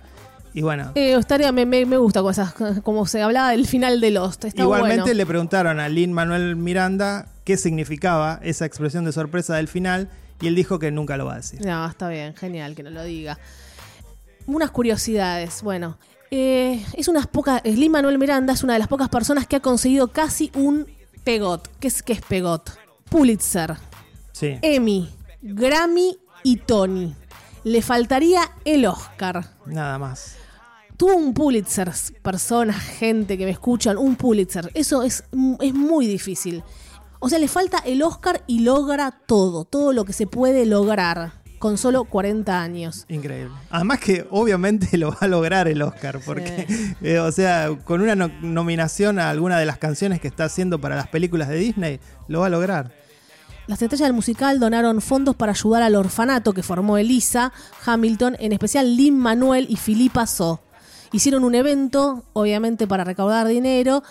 [0.53, 3.99] Y bueno, Eh, estaría, me, me, me gusta como, esas- como se hablaba del final
[3.99, 4.45] de Lost.
[4.45, 5.13] Está igualmente bueno.
[5.13, 10.09] le preguntaron a Lin Manuel Miranda qué significaba esa expresión de sorpresa del final
[10.41, 11.65] y él dijo que nunca lo va a decir.
[11.65, 13.39] No, está bien, genial que no lo diga.
[14.45, 15.61] Unas curiosidades.
[15.61, 15.97] Bueno,
[16.31, 17.61] eh, es unas pocas.
[17.63, 20.87] Slim Manuel Miranda es una de las pocas personas que ha conseguido casi un
[21.23, 21.67] pegot.
[21.79, 22.71] ¿Qué es, qué es pegot?
[23.09, 23.75] Pulitzer,
[24.33, 24.57] Sí.
[24.61, 25.09] Emmy,
[25.41, 27.15] Grammy y Tony.
[27.63, 29.55] Le faltaría el Oscar.
[29.65, 30.35] Nada más.
[30.95, 34.71] Tuvo un Pulitzer, personas, gente que me escuchan, un Pulitzer.
[34.73, 35.23] Eso es,
[35.61, 36.63] es muy difícil.
[37.19, 41.31] O sea, le falta el Oscar y logra todo, todo lo que se puede lograr.
[41.59, 43.05] con solo 40 años.
[43.09, 43.51] Increíble.
[43.71, 46.67] Además que obviamente lo va a lograr el Oscar, porque,
[47.01, 50.79] eh, o sea, con una no- nominación a alguna de las canciones que está haciendo
[50.79, 52.91] para las películas de Disney, lo va a lograr.
[53.65, 57.51] Las estrellas del musical donaron fondos para ayudar al orfanato que formó Elisa
[57.87, 60.59] Hamilton, en especial Lin Manuel y Filipa So.
[61.11, 64.03] Hicieron un evento, obviamente para recaudar dinero,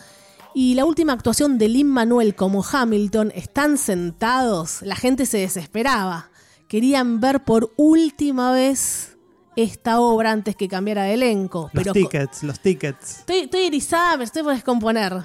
[0.59, 6.31] y la última actuación de Lin Manuel como Hamilton, están sentados, la gente se desesperaba.
[6.67, 9.19] Querían ver por última vez
[9.55, 11.69] esta obra antes que cambiara de elenco.
[11.75, 13.19] Los pero tickets, los tickets.
[13.19, 15.23] Estoy, estoy erizada, me estoy por descomponer.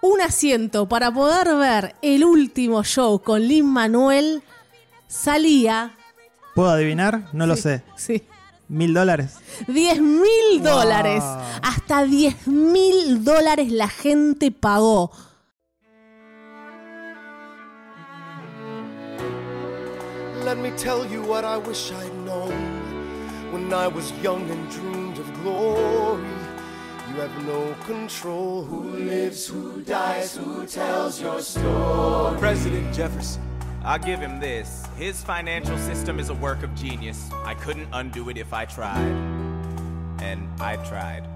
[0.00, 4.44] Un asiento para poder ver el último show con Lin Manuel
[5.08, 5.96] salía.
[6.54, 7.28] ¿Puedo adivinar?
[7.32, 7.82] No lo sé.
[7.96, 8.22] Sí.
[8.68, 9.36] ¿Mil dólares?
[9.66, 11.24] 10 mil dólares.
[11.62, 15.10] Hasta 10 mil dólares la gente pagó.
[20.44, 22.52] Let me tell you what I wish I'd known
[23.52, 26.24] when I was young and dreamed of glory.
[27.10, 28.64] You have no control.
[28.64, 32.38] Who lives, who dies, who tells your story?
[32.38, 33.47] President Jefferson.
[33.88, 34.84] I'll give him this.
[34.98, 37.30] His financial system is a work of genius.
[37.46, 38.98] I couldn't undo it if I tried.
[40.20, 41.26] And I tried.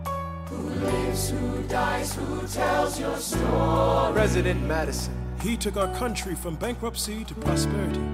[0.48, 4.12] Who lives, who dies, who tells your story?
[4.12, 5.14] President Madison.
[5.40, 8.04] He took our country from bankruptcy to prosperity.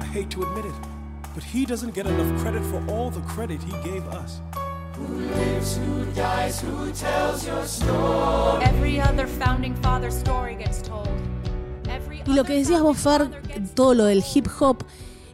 [0.00, 0.74] I hate to admit it,
[1.34, 4.40] but he doesn't get enough credit for all the credit he gave us.
[4.94, 8.64] Who lives, who dies, who tells your story?
[8.64, 11.23] Every other founding father story gets told.
[12.26, 13.28] Y lo que decías vos, Fer,
[13.74, 14.84] todo lo del hip hop,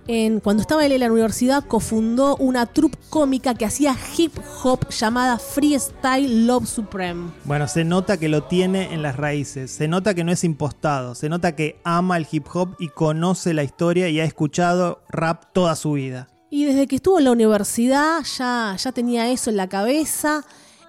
[0.08, 4.32] en, cuando estaba él en la universidad, cofundó una troupe cómica que hacía hip
[4.64, 7.30] hop llamada Freestyle Love Supreme.
[7.44, 11.14] Bueno, se nota que lo tiene en las raíces, se nota que no es impostado,
[11.14, 15.44] se nota que ama el hip hop y conoce la historia y ha escuchado rap
[15.52, 16.28] toda su vida.
[16.50, 20.44] Y desde que estuvo en la universidad ya, ya tenía eso en la cabeza,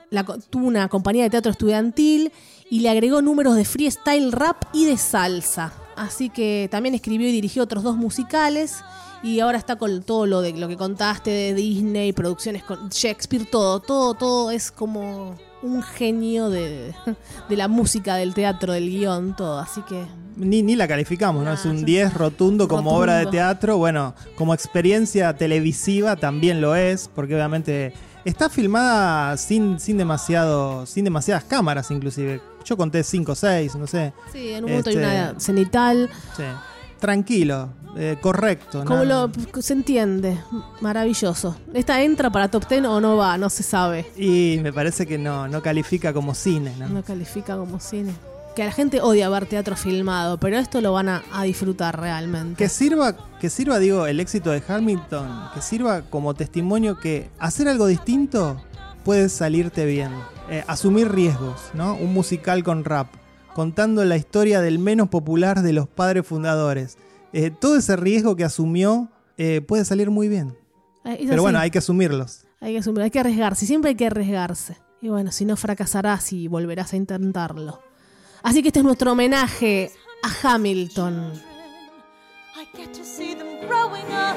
[0.10, 2.32] la tuvo una compañía de teatro estudiantil
[2.72, 5.74] y le agregó números de freestyle rap y de salsa.
[6.02, 8.84] Así que también escribió y dirigió otros dos musicales
[9.22, 13.46] y ahora está con todo lo de lo que contaste de Disney, producciones con Shakespeare,
[13.46, 16.96] todo, todo, todo es como un genio de,
[17.50, 19.60] de la música, del teatro, del guion, todo.
[19.60, 20.04] Así que
[20.38, 21.54] Ni, ni la calificamos, ¿no?
[21.54, 23.78] Es un 10 rotundo como obra de teatro.
[23.78, 27.94] Bueno, como experiencia televisiva también lo es, porque obviamente
[28.26, 32.42] está filmada sin, sin demasiado, sin demasiadas cámaras, inclusive.
[32.66, 34.14] Yo conté 5 o 6, no sé.
[34.32, 36.10] sí, en un momento hay Este, una cenital.
[36.38, 36.44] sí.
[37.00, 38.84] Tranquilo, eh, correcto.
[38.86, 39.28] Como ¿no?
[39.28, 40.38] lo se entiende,
[40.82, 41.56] maravilloso.
[41.74, 43.40] ¿Esta entra para top 10 o no va?
[43.40, 44.06] No se sabe.
[44.16, 46.88] Y me parece que no, no califica como cine, ¿no?
[46.90, 48.14] No califica como cine.
[48.56, 52.56] Que la gente odia ver teatro filmado, pero esto lo van a, a disfrutar realmente.
[52.62, 57.68] Que sirva, que sirva, digo, el éxito de Hamilton, que sirva como testimonio que hacer
[57.68, 58.62] algo distinto
[59.04, 60.12] puede salirte bien.
[60.52, 61.96] Eh, asumir riesgos, ¿no?
[61.96, 63.08] Un musical con rap,
[63.54, 66.98] contando la historia del menos popular de los padres fundadores.
[67.32, 70.58] Eh, todo ese riesgo que asumió eh, puede salir muy bien.
[71.06, 72.46] Eh, es Pero bueno, hay que asumirlos.
[72.60, 74.76] Hay que asumir, hay que arriesgarse, siempre hay que arriesgarse.
[75.02, 77.82] Y bueno, si no fracasarás y volverás a intentarlo.
[78.44, 79.90] Así que este es nuestro homenaje
[80.22, 81.32] a Hamilton.
[82.58, 84.36] I get to see them growing up.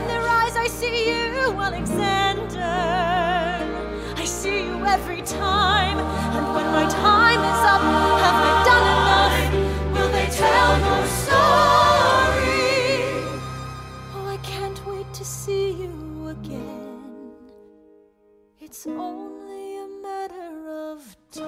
[0.00, 3.35] In their eyes, I see you, Alexander.
[4.26, 5.98] I see you every time.
[6.36, 7.80] And when my time is up,
[8.24, 9.36] have I done enough?
[9.94, 12.42] Will they tell your story?
[14.16, 17.30] Oh, I can't wait to see you again.
[18.60, 21.46] It's only a matter of time.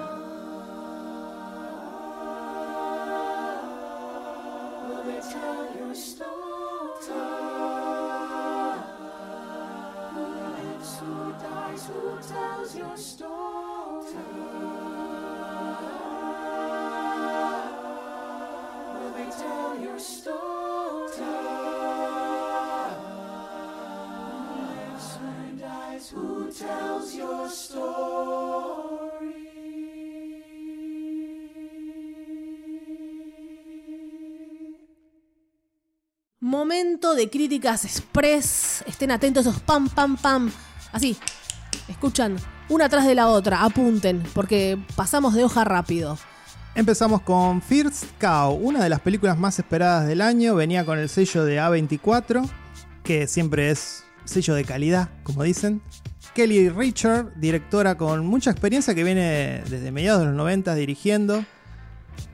[4.87, 7.78] Will they tell your story?
[10.97, 14.15] Who dies, who tells your story?
[18.95, 21.11] Will they tell your story?
[21.17, 21.33] Who
[24.73, 28.89] lives, who dies, who tells your story?
[36.41, 38.83] Momento de críticas express.
[38.87, 40.51] Estén atentos esos pam, pam, pam.
[40.91, 41.17] Así.
[41.87, 42.35] Escuchan
[42.69, 43.63] una tras de la otra.
[43.63, 46.17] Apunten, porque pasamos de hoja rápido.
[46.75, 50.55] Empezamos con First Cow, una de las películas más esperadas del año.
[50.55, 52.47] Venía con el sello de A24,
[53.03, 55.81] que siempre es sello de calidad, como dicen.
[56.35, 61.43] Kelly Richard, directora con mucha experiencia que viene desde mediados de los 90 dirigiendo.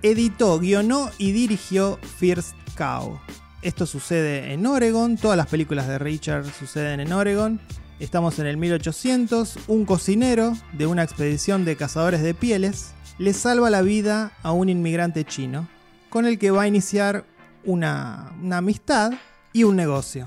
[0.02, 3.20] Editó, guionó y dirigió First Cow.
[3.62, 7.60] Esto sucede en Oregon, todas las películas de Richard suceden en Oregon.
[8.00, 13.70] Estamos en el 1800, un cocinero de una expedición de cazadores de pieles le salva
[13.70, 15.70] la vida a un inmigrante chino,
[16.10, 17.26] con el que va a iniciar
[17.64, 19.14] una, una amistad
[19.54, 20.26] y un negocio.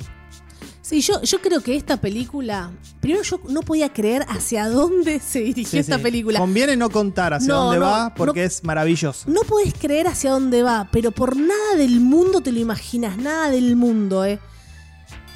[0.81, 2.71] Sí, yo, yo creo que esta película.
[3.01, 6.03] Primero, yo no podía creer hacia dónde se dirigió Sí, esta sí.
[6.03, 6.39] película.
[6.41, 8.47] Conviene no contar hacia No, dónde no, va porque no.
[8.47, 9.29] es maravilloso.
[9.31, 13.51] No podés creer hacia dónde va, pero por nada del mundo te lo imaginas, nada
[13.51, 14.39] del mundo, ¿eh?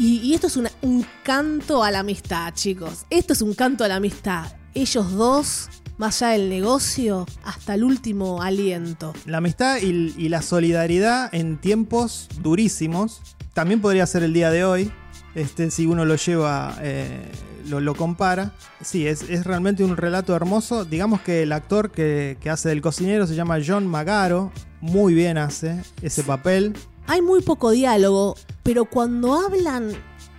[0.04, 3.06] Y, esto es un canto a la amistad, chicos.
[3.08, 4.46] Esto es un canto a la amistad.
[4.74, 9.12] Ellos dos, más allá del negocio, hasta el último aliento.
[9.26, 13.20] La amistad y, la solidaridad en tiempos durísimos.
[13.54, 14.90] También podría ser el día de hoy.
[15.36, 17.30] Este, si uno lo lleva, eh,
[17.68, 18.56] lo, compara.
[18.80, 20.84] Sí, es, realmente un relato hermoso.
[20.84, 24.50] Digamos que el actor que hace del cocinero se llama John Magaro.
[24.80, 26.74] Muy bien hace ese papel.
[27.06, 29.90] Hay muy poco diálogo, pero cuando hablan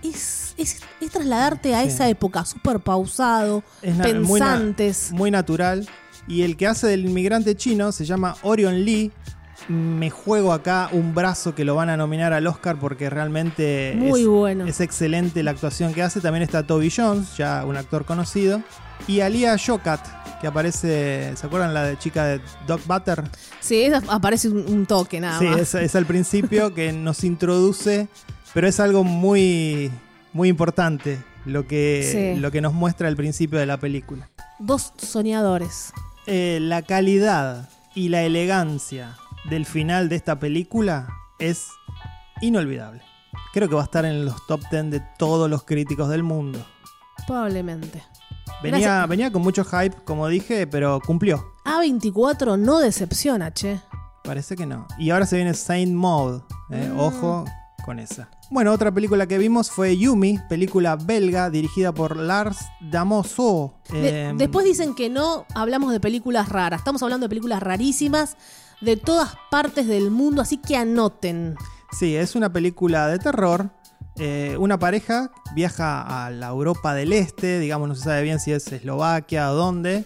[0.02, 1.88] es, es, es trasladarte a Sí.
[1.88, 5.12] esa época, súper pausado, Es na- muy na- pensantes.
[5.12, 5.88] Muy, natural.
[6.26, 9.12] Y el que hace del inmigrante chino se llama Orion Lee.
[9.68, 14.22] Me juego acá un brazo que lo van a nominar al Oscar porque realmente Muy
[14.22, 14.66] es, bueno.
[14.66, 16.20] es excelente la actuación que hace.
[16.20, 18.62] También está Toby Jones, ya un actor conocido.
[19.06, 20.00] Y Alia Shokat,
[20.44, 23.24] que aparece, ¿se acuerdan la de chica de Doc Butter?
[23.60, 25.58] Sí, esa aparece un, un toque nada Sí, más.
[25.58, 28.08] es, es al principio que nos introduce,
[28.52, 29.90] pero es algo muy,
[30.34, 32.38] muy importante lo que, Sí.
[32.42, 34.28] lo que nos muestra al principio de la película.
[34.58, 35.94] Dos soñadores.
[36.26, 39.16] Eh, la calidad y la elegancia
[39.48, 41.68] del final de esta película es
[42.42, 43.00] inolvidable.
[43.54, 46.62] Creo que va a estar en los top 10 de todos los críticos del mundo.
[47.26, 48.02] Probablemente.
[48.62, 51.44] Venía, venía con mucho hype, como dije, pero cumplió.
[51.64, 53.80] A24 no decepciona, che.
[54.22, 54.86] Parece que no.
[54.98, 56.42] Y ahora se viene Saint Maud.
[56.70, 56.98] eh, Mm.
[56.98, 57.44] Ojo
[57.84, 58.30] con esa.
[58.50, 63.74] Bueno, otra película que vimos fue Yumi, película belga dirigida por Lars Damoso.
[63.90, 66.80] De- Eh, después dicen que no hablamos de películas raras.
[66.80, 68.36] Estamos hablando de películas rarísimas
[68.80, 71.56] de todas partes del mundo, así que anoten.
[71.92, 73.68] Sí, es una película de terror.
[74.16, 78.52] Eh, una pareja viaja a la Europa del Este, digamos, no se sabe bien si
[78.52, 80.04] es Eslovaquia o dónde,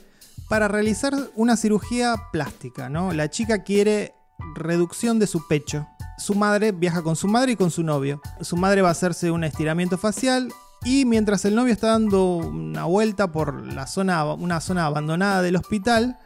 [0.49, 3.13] para realizar una cirugía plástica, ¿no?
[3.13, 4.15] La chica quiere
[4.55, 5.87] reducción de su pecho.
[6.17, 8.21] Su madre viaja con su madre y con su novio.
[8.41, 10.53] Su madre va a hacerse un estiramiento facial
[10.85, 15.57] y mientras el novio está dando una vuelta por la zona, una zona abandonada del
[15.57, 16.19] hospital,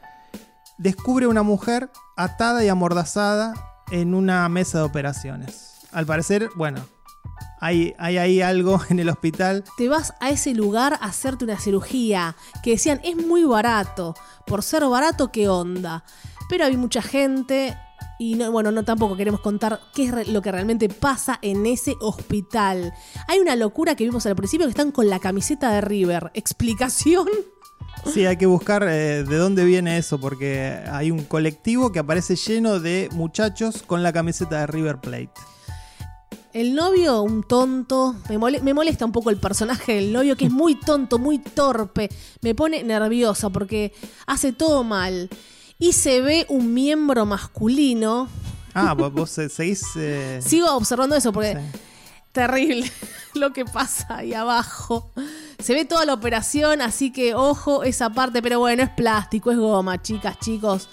[0.78, 3.54] descubre una mujer atada y amordazada
[3.90, 5.72] en una mesa de operaciones.
[5.90, 6.80] Al parecer, bueno,
[7.62, 9.64] hay, hay ahí algo en el hospital.
[9.78, 14.14] Te vas a ese lugar a hacerte una cirugía que decían es muy barato.
[14.46, 16.04] Por ser barato, ¿qué onda?
[16.48, 17.76] Pero hay mucha gente
[18.18, 21.94] y no, bueno, no tampoco queremos contar qué es lo que realmente pasa en ese
[22.00, 22.92] hospital.
[23.28, 26.32] Hay una locura que vimos al principio que están con la camiseta de River.
[26.34, 27.28] ¿Explicación?
[28.12, 32.34] Sí, hay que buscar eh, de dónde viene eso, porque hay un colectivo que aparece
[32.34, 35.30] lleno de muchachos con la camiseta de River Plate.
[36.52, 38.14] El novio, un tonto.
[38.28, 41.38] Me, mole- me molesta un poco el personaje del novio, que es muy tonto, muy
[41.38, 42.10] torpe.
[42.42, 43.92] Me pone nerviosa porque
[44.26, 45.30] hace todo mal.
[45.78, 48.28] Y se ve un miembro masculino.
[48.74, 49.82] Ah, vos, vos se- seguís.
[49.96, 51.58] eh, Sigo observando eso porque
[52.32, 52.90] terrible
[53.34, 55.10] lo que pasa ahí abajo.
[55.58, 59.58] Se ve toda la operación, así que ojo esa parte, pero bueno, es plástico, es
[59.58, 60.88] goma, chicas, chicos.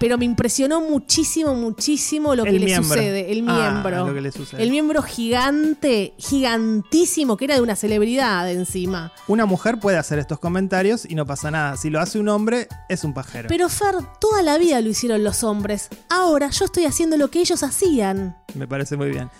[0.00, 3.32] Pero me impresionó muchísimo, muchísimo lo que El le sucede.
[3.32, 4.06] El Ah, miembro.
[4.06, 4.62] lo que le sucede.
[4.62, 9.12] El miembro gigante, gigantísimo, que era de una celebridad encima.
[9.26, 11.76] Una mujer puede hacer estos comentarios y no pasa nada.
[11.76, 13.48] Si lo hace un hombre, es un pajero.
[13.48, 15.88] Pero Fer, toda la vida lo hicieron los hombres.
[16.08, 18.36] Ahora yo estoy haciendo lo que ellos hacían.
[18.54, 19.30] Me parece muy bien.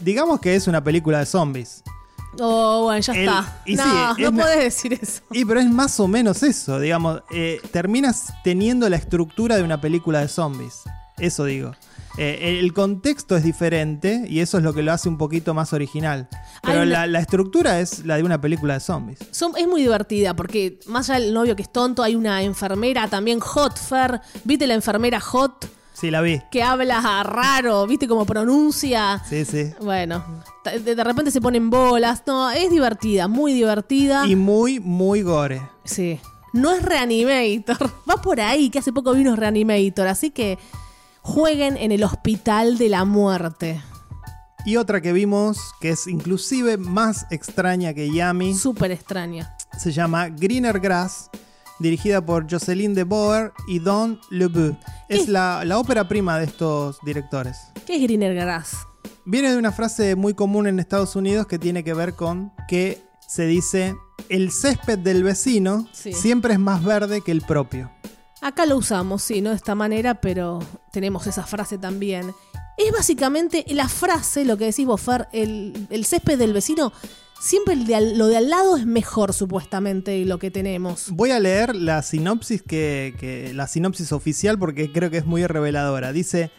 [0.00, 1.82] Digamos que es una película de zombies.
[2.40, 3.58] Oh, bueno, ya El- está.
[3.66, 5.22] y no, sí, no es na- podés decir eso.
[5.32, 7.22] Y pero es más o menos eso, digamos.
[7.30, 10.82] eh, terminas teniendo la estructura de una película de zombies.
[11.18, 11.72] Eso digo.
[12.16, 15.72] Eh, el contexto es diferente y eso es lo que lo hace un poquito más
[15.72, 16.28] original.
[16.62, 19.18] Pero la, la estructura es la de una película de zombies.
[19.32, 23.08] Son- es muy divertida porque más allá del novio que es tonto, hay una enfermera
[23.08, 24.20] también hot, Fer.
[24.44, 25.66] ¿Viste la enfermera hot?
[25.94, 26.40] Sí, la vi.
[26.50, 29.22] Que habla raro, ¿viste cómo pronuncia?
[29.28, 29.72] Sí, sí.
[29.80, 30.24] Bueno,
[30.64, 32.22] de, de repente se ponen bolas.
[32.26, 34.26] No, es divertida, muy divertida.
[34.26, 35.62] Y muy, muy gore.
[35.84, 36.20] Sí.
[36.52, 37.90] No es Reanimator.
[38.10, 40.06] Va por ahí, que hace poco vino Reanimator.
[40.08, 40.58] Así que
[41.22, 43.80] jueguen en el hospital de la muerte.
[44.66, 49.54] Y otra que vimos, que es inclusive más extraña que Yami, Súper extraña.
[49.78, 51.30] se llama Greener Grass,
[51.78, 54.76] dirigida por Jocelyn de Boer y Don Lebeau.
[55.08, 57.58] Es la, la ópera prima de estos directores.
[57.86, 58.76] ¿Qué es Greener Grass?
[59.26, 63.02] Viene de una frase muy común en Estados Unidos que tiene que ver con que
[63.26, 63.94] se dice
[64.28, 66.12] el césped del vecino Sí.
[66.12, 67.90] siempre es más verde que el propio.
[68.42, 70.60] Acá lo usamos, sí, no de esta manera, pero
[70.92, 72.34] tenemos esa frase también.
[72.76, 76.92] Es básicamente la frase, lo que decís vos, Fer, el, el césped del vecino,
[77.44, 81.10] siempre el de al- lo de al lado es mejor, supuestamente, lo que tenemos.
[81.10, 85.46] Voy a leer la sinopsis que, que- la sinopsis oficial porque creo que es muy
[85.46, 86.12] reveladora.
[86.12, 86.50] Dice: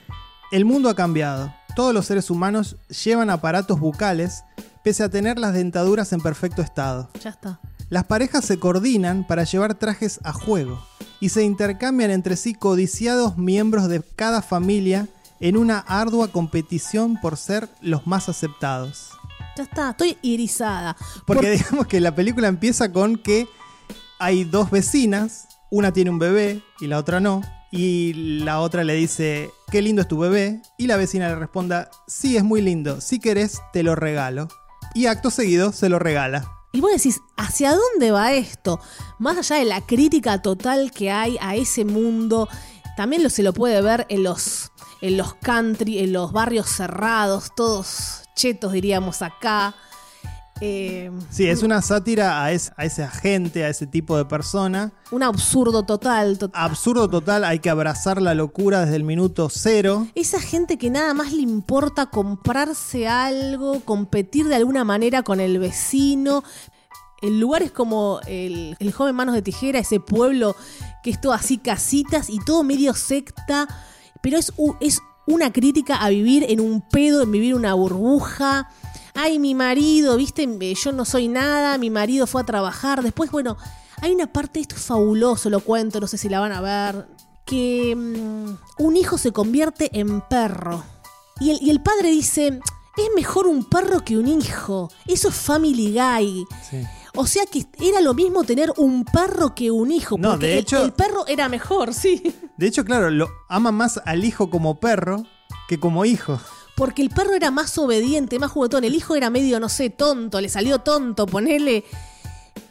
[0.51, 1.53] El mundo ha cambiado.
[1.75, 4.43] Todos los seres humanos llevan aparatos bucales
[4.83, 7.09] pese a tener las dentaduras en perfecto estado.
[7.21, 7.59] Ya está.
[7.89, 10.79] Las parejas se coordinan para llevar trajes a juego
[11.19, 15.07] y se intercambian entre sí codiciados miembros de cada familia
[15.41, 19.09] en una ardua competición por ser los más aceptados.
[19.57, 20.95] Ya está, estoy irisada.
[21.25, 23.47] Porque Por- digamos que la película empieza con que
[24.19, 27.41] hay dos vecinas, una tiene un bebé y la otra no,
[27.71, 31.89] y la otra le dice, qué lindo es tu bebé, y la vecina le responda,
[32.07, 34.47] sí, es muy lindo, si querés, te lo regalo.
[34.93, 36.49] Y acto seguido se lo regala.
[36.71, 38.79] Y vos decís, ¿hacia dónde va esto?
[39.19, 42.47] Más allá de la crítica total que hay a ese mundo,
[42.97, 47.51] también lo, se lo puede ver en los, en los country, en los barrios cerrados,
[47.55, 49.73] todos chetos diríamos acá.
[50.61, 54.93] Eh, Sí, es una sátira a, es- a ese agente, a ese tipo de persona.
[55.11, 56.37] un absurdo total.
[56.37, 60.07] to- Absurdo total, hay que abrazar la locura desde el minuto cero.
[60.15, 65.59] Esa gente que nada más le importa comprarse algo, competir de alguna manera con el
[65.59, 66.43] vecino.
[67.21, 70.55] En lugares como el, el joven Manos de Tijera, ese pueblo
[71.03, 73.67] que es todo así casitas y todo medio secta,
[74.21, 78.69] pero es, es una crítica a vivir en un pedo, en vivir una burbuja.
[79.13, 83.01] Ay, mi marido, viste, Eh, yo no soy nada, mi marido fue a trabajar.
[83.01, 83.57] Después, bueno,
[84.01, 87.07] hay una parte, esto es fabuloso, lo cuento, no sé si la van a ver,
[87.45, 90.83] que mm, un hijo se convierte en perro.
[91.39, 92.59] Y el, y el padre dice,
[92.97, 94.89] es mejor un perro que un hijo.
[95.05, 96.45] Eso es Family Guy.
[97.15, 100.17] O sea que era lo mismo tener un perro que un hijo.
[100.17, 102.33] No, porque de el- hecho- el perro era mejor, sí.
[102.57, 105.23] De hecho, claro, lo ama más al hijo como perro
[105.67, 106.39] que como hijo.
[106.75, 108.83] Porque el perro era más obediente, más juguetón.
[108.83, 111.85] El hijo era medio, no sé, tonto, le salió tonto, ponele.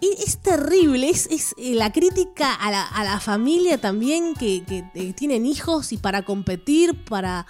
[0.00, 4.62] Y es terrible, es, es, eh, la crítica a la, a la familia también que,
[4.64, 7.46] que, eh, tienen hijos y para competir, para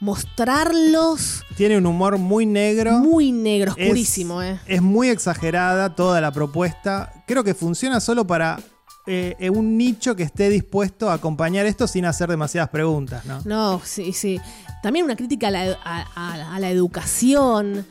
[0.00, 1.44] mostrarlos.
[1.56, 2.98] Tiene un humor muy negro.
[2.98, 4.58] Muy negro, Es- oscurísimo, eh.
[4.66, 7.12] Es muy exagerada toda la propuesta.
[7.26, 8.58] Creo que funciona solo para
[9.06, 13.40] eh, eh, un nicho que esté dispuesto a acompañar esto sin hacer demasiadas preguntas, ¿no?
[13.44, 14.40] No, sí, sí.
[14.82, 17.86] También una crítica a la, a- a- a la educación.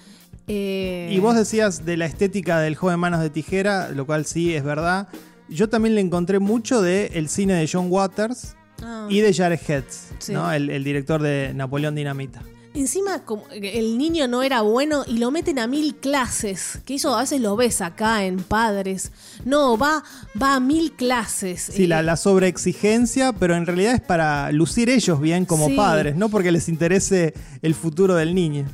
[0.47, 4.53] eh, Y vos decías de la estética del joven Manos de Tijera, lo cual sí
[4.53, 5.08] es verdad.
[5.47, 9.07] Yo también le encontré mucho del el cine de John Waters Ah.
[9.09, 10.33] y de Jared Hetz, Sí.
[10.33, 10.51] ¿no?
[10.51, 12.41] el, el director de Napoleón Dinamita.
[12.75, 16.79] Encima, como el niño no era bueno y lo meten a mil clases.
[16.86, 19.13] Que eso a veces lo ves acá en padres.
[19.45, 20.03] No, va,
[20.41, 21.69] va a mil clases.
[21.73, 25.75] Sí, Eh, la, la sobreexigencia, pero en realidad es para lucir ellos bien como Sí.
[25.77, 28.65] padres, no porque les interese el futuro del niño.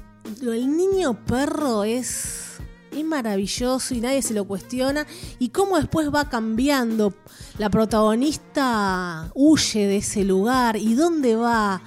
[0.41, 2.51] Lo del niño perro es,
[2.92, 5.08] es maravilloso y nadie se lo cuestiona.
[5.39, 7.14] Y cómo después va cambiando.
[7.58, 10.78] La protagonista huye de ese lugar.
[10.78, 11.82] ¿Y dónde va?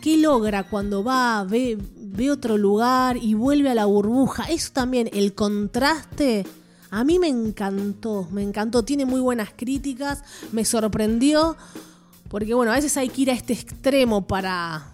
[0.00, 1.44] ¿Qué logra cuando va?
[1.44, 4.44] Ve, ve otro lugar y vuelve a la burbuja.
[4.44, 6.44] Eso también, el contraste.
[6.90, 8.84] A mí me encantó, me encantó.
[8.84, 10.22] Tiene muy buenas críticas.
[10.52, 11.56] Me sorprendió.
[12.28, 14.86] Porque bueno, a veces hay que ir a este extremo para,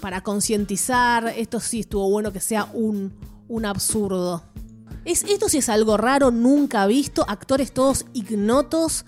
[0.00, 1.32] para concientizar.
[1.36, 3.12] Esto sí estuvo bueno que sea un,
[3.48, 4.51] un absurdo.
[5.04, 7.24] Es, esto sí es algo raro, nunca visto.
[7.28, 9.04] Actores todos ignotos.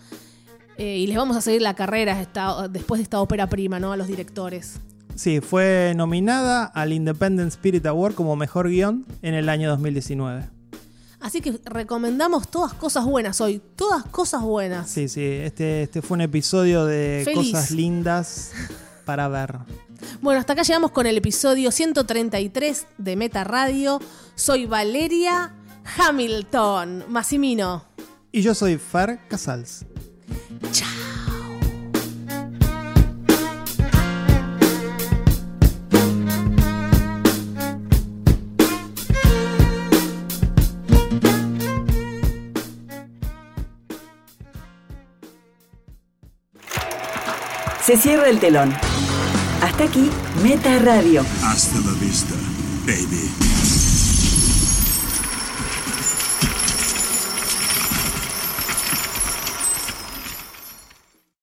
[0.76, 3.92] eh, y les vamos a seguir la carrera esta- después de esta ópera prima, ¿no?
[3.92, 4.80] A los directores.
[5.14, 10.48] Sí, fue nominada al Independent Spirit Award como mejor guion en el año 2019.
[11.20, 13.62] Así que recomendamos todas cosas buenas hoy.
[13.76, 14.90] Todas cosas buenas.
[14.90, 17.52] Sí, sí, este, este fue un episodio de Feliz.
[17.52, 18.50] cosas lindas
[19.04, 19.58] para ver.
[20.20, 24.00] Bueno, hasta acá llegamos con el episodio 133 de Meta Radio.
[24.34, 25.54] Soy Valeria
[25.84, 27.04] Hamilton.
[27.08, 27.84] Massimino.
[28.32, 29.86] Y yo soy Fer Casals.
[47.84, 48.72] Se cierra el telón.
[49.62, 50.10] Hasta aquí,
[50.42, 51.22] Meta Radio.
[51.42, 52.34] Hasta la vista,
[52.86, 53.53] baby.